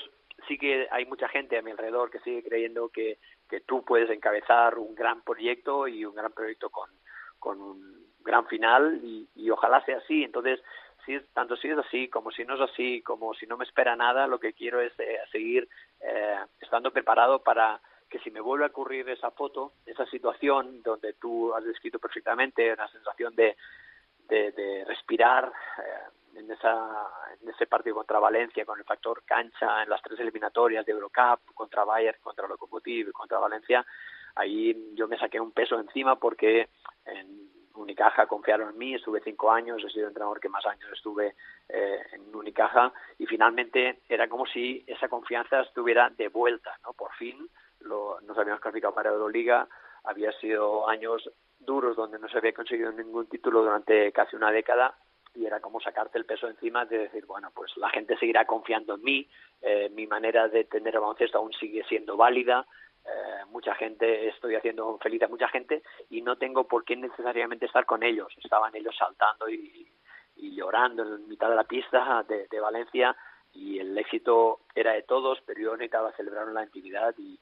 sí 0.48 0.58
que 0.58 0.88
hay 0.92 1.06
mucha 1.06 1.28
gente 1.30 1.58
a 1.58 1.62
mi 1.62 1.72
alrededor 1.72 2.10
que 2.10 2.20
sigue 2.20 2.44
creyendo 2.44 2.90
que, 2.90 3.18
que 3.50 3.62
tú 3.62 3.84
puedes 3.84 4.10
encabezar 4.10 4.78
un 4.78 4.96
gran 4.96 5.22
proyecto 5.22 5.88
y 5.88 6.06
un 6.06 6.16
gran 6.16 6.32
proyecto 6.32 6.70
con, 6.70 6.90
con 7.40 7.62
un 7.62 8.08
gran 8.20 8.46
final 8.48 9.00
y, 9.04 9.28
y 9.36 9.50
ojalá 9.50 9.84
sea 9.86 9.98
así. 9.98 10.24
Entonces, 10.24 10.60
si, 11.06 11.20
tanto 11.34 11.56
si 11.56 11.70
es 11.70 11.78
así 11.78 12.10
como 12.10 12.32
si 12.32 12.44
no 12.44 12.56
es 12.56 12.70
así, 12.70 13.02
como 13.02 13.34
si 13.34 13.48
no 13.48 13.58
me 13.58 13.64
espera 13.64 13.96
nada, 13.96 14.28
lo 14.28 14.40
que 14.40 14.54
quiero 14.54 14.82
es 14.82 14.94
eh, 15.00 15.20
seguir 15.32 15.68
eh, 16.02 16.38
estando 16.60 16.92
preparado 16.92 17.42
para 17.42 17.82
que 18.10 18.20
si 18.20 18.32
me 18.32 18.42
vuelve 18.42 18.66
a 18.66 18.70
ocurrir 18.70 19.10
esa 19.10 19.32
foto, 19.32 19.74
esa 19.86 20.06
situación 20.06 20.82
donde 20.84 21.14
tú 21.14 21.54
has 21.54 21.64
descrito 21.64 22.00
perfectamente, 22.00 22.72
una 22.72 22.88
sensación 22.90 23.36
de, 23.36 23.58
de, 24.30 24.86
respirar, 24.86 25.52
eh, 25.80 26.10
en, 26.38 26.52
esa, 26.52 27.08
en 27.42 27.50
ese 27.50 27.68
partido 27.68 27.96
contra 27.96 28.20
Valencia 28.20 28.66
con 28.66 28.80
el 28.80 28.86
factor 28.86 29.24
cancha 29.26 29.84
en 29.84 29.90
las 29.90 30.02
tres 30.02 30.20
eliminatorias 30.20 30.86
de 30.86 30.92
Eurocup 30.92 31.54
contra 31.54 31.84
Bayern, 31.84 32.18
contra 32.22 32.48
Lokomotiv 32.48 33.10
y 33.10 33.12
contra 33.12 33.40
Valencia, 33.40 33.86
ahí 34.36 34.94
yo 34.94 35.08
me 35.08 35.18
saqué 35.18 35.40
un 35.40 35.52
peso 35.52 35.80
encima 35.80 36.18
porque 36.18 36.70
en 37.06 37.48
Unicaja 37.76 38.26
confiaron 38.26 38.70
en 38.70 38.78
mí, 38.78 38.96
estuve 38.96 39.22
cinco 39.24 39.52
años, 39.52 39.84
he 39.84 39.90
sido 39.90 40.06
el 40.06 40.10
entrenador 40.10 40.40
que 40.40 40.50
más 40.50 40.66
años 40.66 40.90
estuve 40.92 41.36
eh, 41.70 42.02
en 42.12 42.36
Unicaja 42.36 42.92
y 43.20 43.26
finalmente 43.26 44.00
era 44.10 44.28
como 44.28 44.46
si 44.46 44.84
esa 44.88 45.08
confianza 45.08 45.62
estuviera 45.62 46.10
de 46.10 46.28
vuelta, 46.30 46.78
¿no? 46.84 46.94
Por 46.94 47.14
fin 47.14 47.48
lo, 47.82 48.20
nos 48.22 48.38
habíamos 48.38 48.62
clasificado 48.62 48.96
para 48.96 49.12
Euroliga, 49.12 49.68
había 50.04 50.32
sido 50.34 50.88
años 50.88 51.30
duros 51.60 51.96
donde 51.96 52.18
no 52.18 52.28
se 52.30 52.38
había 52.38 52.54
conseguido 52.54 52.92
ningún 52.92 53.28
título 53.28 53.62
durante 53.62 54.12
casi 54.12 54.36
una 54.36 54.52
década 54.52 54.96
y 55.38 55.46
era 55.46 55.60
como 55.60 55.80
sacarte 55.80 56.18
el 56.18 56.26
peso 56.26 56.48
encima 56.48 56.86
de 56.86 56.98
decir, 56.98 57.26
bueno, 57.26 57.52
pues 57.54 57.76
la 57.78 57.90
gente 57.90 58.18
seguirá 58.18 58.46
confiando 58.46 58.96
en 58.96 59.04
mí, 59.04 59.30
eh, 59.62 59.90
mi 59.94 60.08
manera 60.08 60.48
de 60.48 60.64
tener 60.64 60.96
el 60.96 61.02
baloncesto 61.02 61.38
aún 61.38 61.54
sigue 61.54 61.84
siendo 61.84 62.18
válida, 62.18 62.66
eh, 63.06 63.46
mucha 63.52 63.76
gente, 63.76 64.28
estoy 64.28 64.56
haciendo 64.56 64.98
feliz 64.98 65.22
a 65.22 65.28
mucha 65.28 65.48
gente 65.48 65.84
y 66.10 66.22
no 66.22 66.38
tengo 66.38 66.68
por 66.68 66.84
qué 66.84 66.96
necesariamente 66.96 67.68
estar 67.68 67.86
con 67.86 68.04
ellos. 68.04 68.28
Estaban 68.44 68.76
ellos 68.76 68.96
saltando 68.98 69.48
y, 69.50 69.88
llorando 70.36 71.04
en 71.04 71.28
mitad 71.28 71.50
de 71.50 71.56
la 71.56 71.64
pista 71.64 72.24
de, 72.28 72.60
Valencia 72.60 73.16
y 73.54 73.80
el 73.80 73.98
éxito 73.98 74.62
era 74.74 74.94
de 74.94 75.04
todos, 75.04 75.40
pero 75.46 75.60
yo 75.60 75.72
necesitaba 75.74 76.12
celebrar 76.14 76.48
la 76.48 76.64
intimidad 76.64 77.14
y 77.18 77.40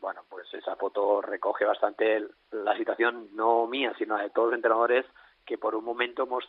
bueno, 0.00 0.22
pues 0.28 0.52
esa 0.54 0.76
foto 0.76 1.20
recoge 1.20 1.64
bastante 1.64 2.26
la 2.52 2.76
situación 2.76 3.28
no 3.34 3.66
mía, 3.66 3.94
sino 3.98 4.16
de 4.16 4.30
todos 4.30 4.48
los 4.48 4.56
entrenadores 4.56 5.04
que 5.44 5.58
por 5.58 5.74
un 5.74 5.84
momento 5.84 6.24
hemos 6.24 6.44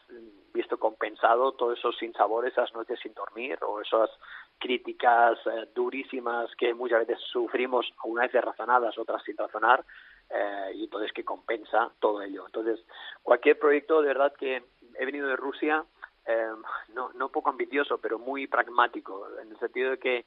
visto 0.54 0.78
compensado 0.78 1.52
todos 1.54 1.78
esos 1.78 1.98
sinsabores, 1.98 2.54
esas 2.54 2.74
noches 2.74 3.00
sin 3.02 3.14
dormir 3.14 3.60
o 3.62 3.82
esas 3.82 4.10
críticas 4.58 5.38
eh, 5.48 5.70
durísimas 5.74 6.50
que 6.58 6.74
muchas 6.74 7.06
veces 7.06 7.20
sufrimos, 7.32 7.86
una 8.04 8.24
vez 8.24 8.34
razonadas, 8.34 8.98
otras 8.98 9.22
sin 9.24 9.38
razonar, 9.38 9.84
eh, 10.30 10.72
y 10.76 10.84
entonces 10.86 11.12
que 11.12 11.26
compensa 11.26 11.92
todo 12.00 12.22
ello. 12.22 12.46
Entonces, 12.46 12.80
cualquier 13.22 13.60
proyecto 13.60 14.02
de 14.02 14.08
verdad 14.08 14.34
que 14.34 14.64
he 14.98 15.06
venido 15.06 15.28
de 15.28 15.36
Rusia, 15.36 15.84
eh, 16.26 16.52
no, 16.94 17.12
no 17.14 17.30
poco 17.30 17.50
ambicioso, 17.50 18.00
pero 18.00 18.18
muy 18.18 18.48
pragmático, 18.48 19.28
en 19.42 19.52
el 19.52 19.60
sentido 19.60 19.92
de 19.92 20.00
que 20.00 20.26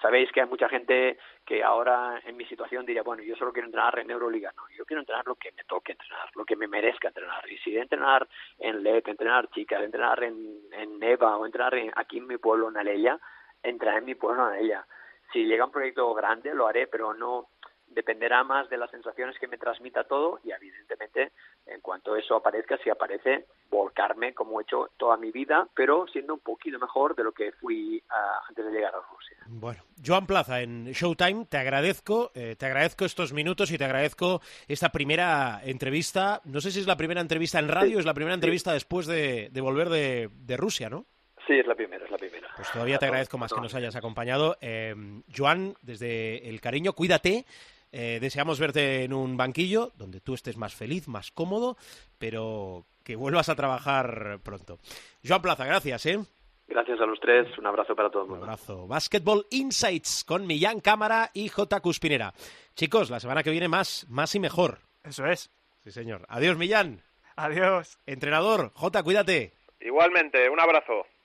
sabéis 0.00 0.30
que 0.32 0.40
hay 0.40 0.48
mucha 0.48 0.68
gente 0.68 1.18
que 1.44 1.62
ahora 1.62 2.20
en 2.24 2.36
mi 2.36 2.44
situación 2.46 2.86
diría, 2.86 3.02
bueno, 3.02 3.22
yo 3.22 3.36
solo 3.36 3.52
quiero 3.52 3.66
entrenar 3.66 3.98
en 3.98 4.10
Euroliga. 4.10 4.52
No, 4.56 4.62
yo 4.76 4.84
quiero 4.84 5.00
entrenar 5.00 5.26
lo 5.26 5.34
que 5.34 5.52
me 5.52 5.64
toque 5.64 5.92
entrenar, 5.92 6.28
lo 6.34 6.44
que 6.44 6.56
me 6.56 6.68
merezca 6.68 7.08
entrenar. 7.08 7.50
Y 7.50 7.58
si 7.58 7.76
entrenar 7.76 8.26
en 8.58 8.82
LEP, 8.82 9.08
entrenar 9.08 9.48
chicas, 9.50 9.82
entrenar 9.82 10.22
en, 10.22 10.60
en 10.72 10.98
Neva 10.98 11.36
o 11.36 11.46
entrenar 11.46 11.74
aquí 11.96 12.18
en 12.18 12.26
mi 12.26 12.38
pueblo, 12.38 12.68
en 12.68 12.76
Aleya, 12.76 13.18
entrar 13.62 13.98
en 13.98 14.04
mi 14.04 14.14
pueblo, 14.14 14.48
en 14.48 14.56
Aleya. 14.56 14.86
Si 15.32 15.44
llega 15.44 15.64
un 15.66 15.72
proyecto 15.72 16.12
grande, 16.14 16.54
lo 16.54 16.66
haré, 16.66 16.86
pero 16.86 17.12
no 17.12 17.48
dependerá 17.90 18.44
más 18.44 18.68
de 18.68 18.78
las 18.78 18.90
sensaciones 18.90 19.36
que 19.38 19.48
me 19.48 19.58
transmita 19.58 20.04
todo 20.04 20.40
y 20.44 20.50
evidentemente 20.50 21.32
en 21.66 21.80
cuanto 21.80 22.16
eso 22.16 22.36
aparezca, 22.36 22.78
si 22.78 22.90
aparece, 22.90 23.46
volcarme 23.70 24.34
como 24.34 24.60
he 24.60 24.62
hecho 24.62 24.90
toda 24.96 25.16
mi 25.16 25.30
vida, 25.30 25.68
pero 25.74 26.06
siendo 26.06 26.34
un 26.34 26.40
poquito 26.40 26.78
mejor 26.78 27.14
de 27.14 27.24
lo 27.24 27.32
que 27.32 27.52
fui 27.52 28.02
ah, 28.10 28.40
antes 28.48 28.64
de 28.64 28.72
llegar 28.72 28.94
a 28.94 29.00
Rusia. 29.12 29.36
Bueno, 29.50 29.82
Joan 30.04 30.26
Plaza, 30.26 30.60
en 30.60 30.86
Showtime, 30.92 31.46
te 31.46 31.56
agradezco, 31.56 32.30
eh, 32.34 32.54
te 32.56 32.66
agradezco 32.66 33.04
estos 33.04 33.32
minutos 33.32 33.70
y 33.70 33.78
te 33.78 33.84
agradezco 33.84 34.40
esta 34.66 34.90
primera 34.90 35.60
entrevista. 35.64 36.40
No 36.44 36.60
sé 36.60 36.70
si 36.70 36.80
es 36.80 36.86
la 36.86 36.96
primera 36.96 37.20
entrevista 37.20 37.58
en 37.58 37.68
radio, 37.68 37.98
es 37.98 38.06
la 38.06 38.14
primera 38.14 38.34
entrevista 38.34 38.72
después 38.72 39.06
de, 39.06 39.50
volver 39.60 39.88
de, 39.88 40.56
Rusia, 40.56 40.90
¿no? 40.90 41.06
Sí, 41.46 41.54
es 41.54 41.66
la 41.66 41.74
primera, 41.74 42.04
es 42.04 42.10
la 42.10 42.18
primera. 42.18 42.48
Pues 42.56 42.70
todavía 42.70 42.98
te 42.98 43.06
agradezco 43.06 43.38
más 43.38 43.52
que 43.52 43.60
nos 43.60 43.74
hayas 43.74 43.96
acompañado. 43.96 44.56
Eh, 44.60 44.94
Joan, 45.34 45.74
desde 45.80 46.48
el 46.48 46.60
cariño, 46.60 46.92
cuídate. 46.92 47.46
Eh, 47.92 48.18
deseamos 48.20 48.60
verte 48.60 49.04
en 49.04 49.12
un 49.12 49.36
banquillo 49.36 49.92
donde 49.96 50.20
tú 50.20 50.34
estés 50.34 50.56
más 50.56 50.74
feliz, 50.74 51.08
más 51.08 51.30
cómodo, 51.30 51.76
pero 52.18 52.84
que 53.02 53.16
vuelvas 53.16 53.48
a 53.48 53.56
trabajar 53.56 54.38
pronto. 54.42 54.78
Joan 55.26 55.42
Plaza, 55.42 55.64
gracias, 55.64 56.06
¿eh? 56.06 56.18
Gracias 56.66 57.00
a 57.00 57.06
los 57.06 57.18
tres, 57.18 57.46
un 57.56 57.66
abrazo 57.66 57.96
para 57.96 58.10
todos. 58.10 58.28
Un 58.28 58.36
abrazo. 58.36 58.86
Basketball 58.86 59.46
Insights 59.50 60.22
con 60.22 60.46
Millán 60.46 60.80
Cámara 60.80 61.30
y 61.32 61.48
J. 61.48 61.80
Cuspinera. 61.80 62.34
Chicos, 62.74 63.08
la 63.08 63.20
semana 63.20 63.42
que 63.42 63.50
viene 63.50 63.68
más, 63.68 64.06
más 64.10 64.34
y 64.34 64.40
mejor. 64.40 64.80
Eso 65.02 65.26
es. 65.26 65.50
Sí, 65.82 65.90
señor. 65.90 66.26
Adiós, 66.28 66.58
Millán. 66.58 67.00
Adiós. 67.36 67.98
Entrenador, 68.04 68.70
J, 68.74 69.02
cuídate. 69.02 69.54
Igualmente, 69.80 70.50
un 70.50 70.60
abrazo. 70.60 71.06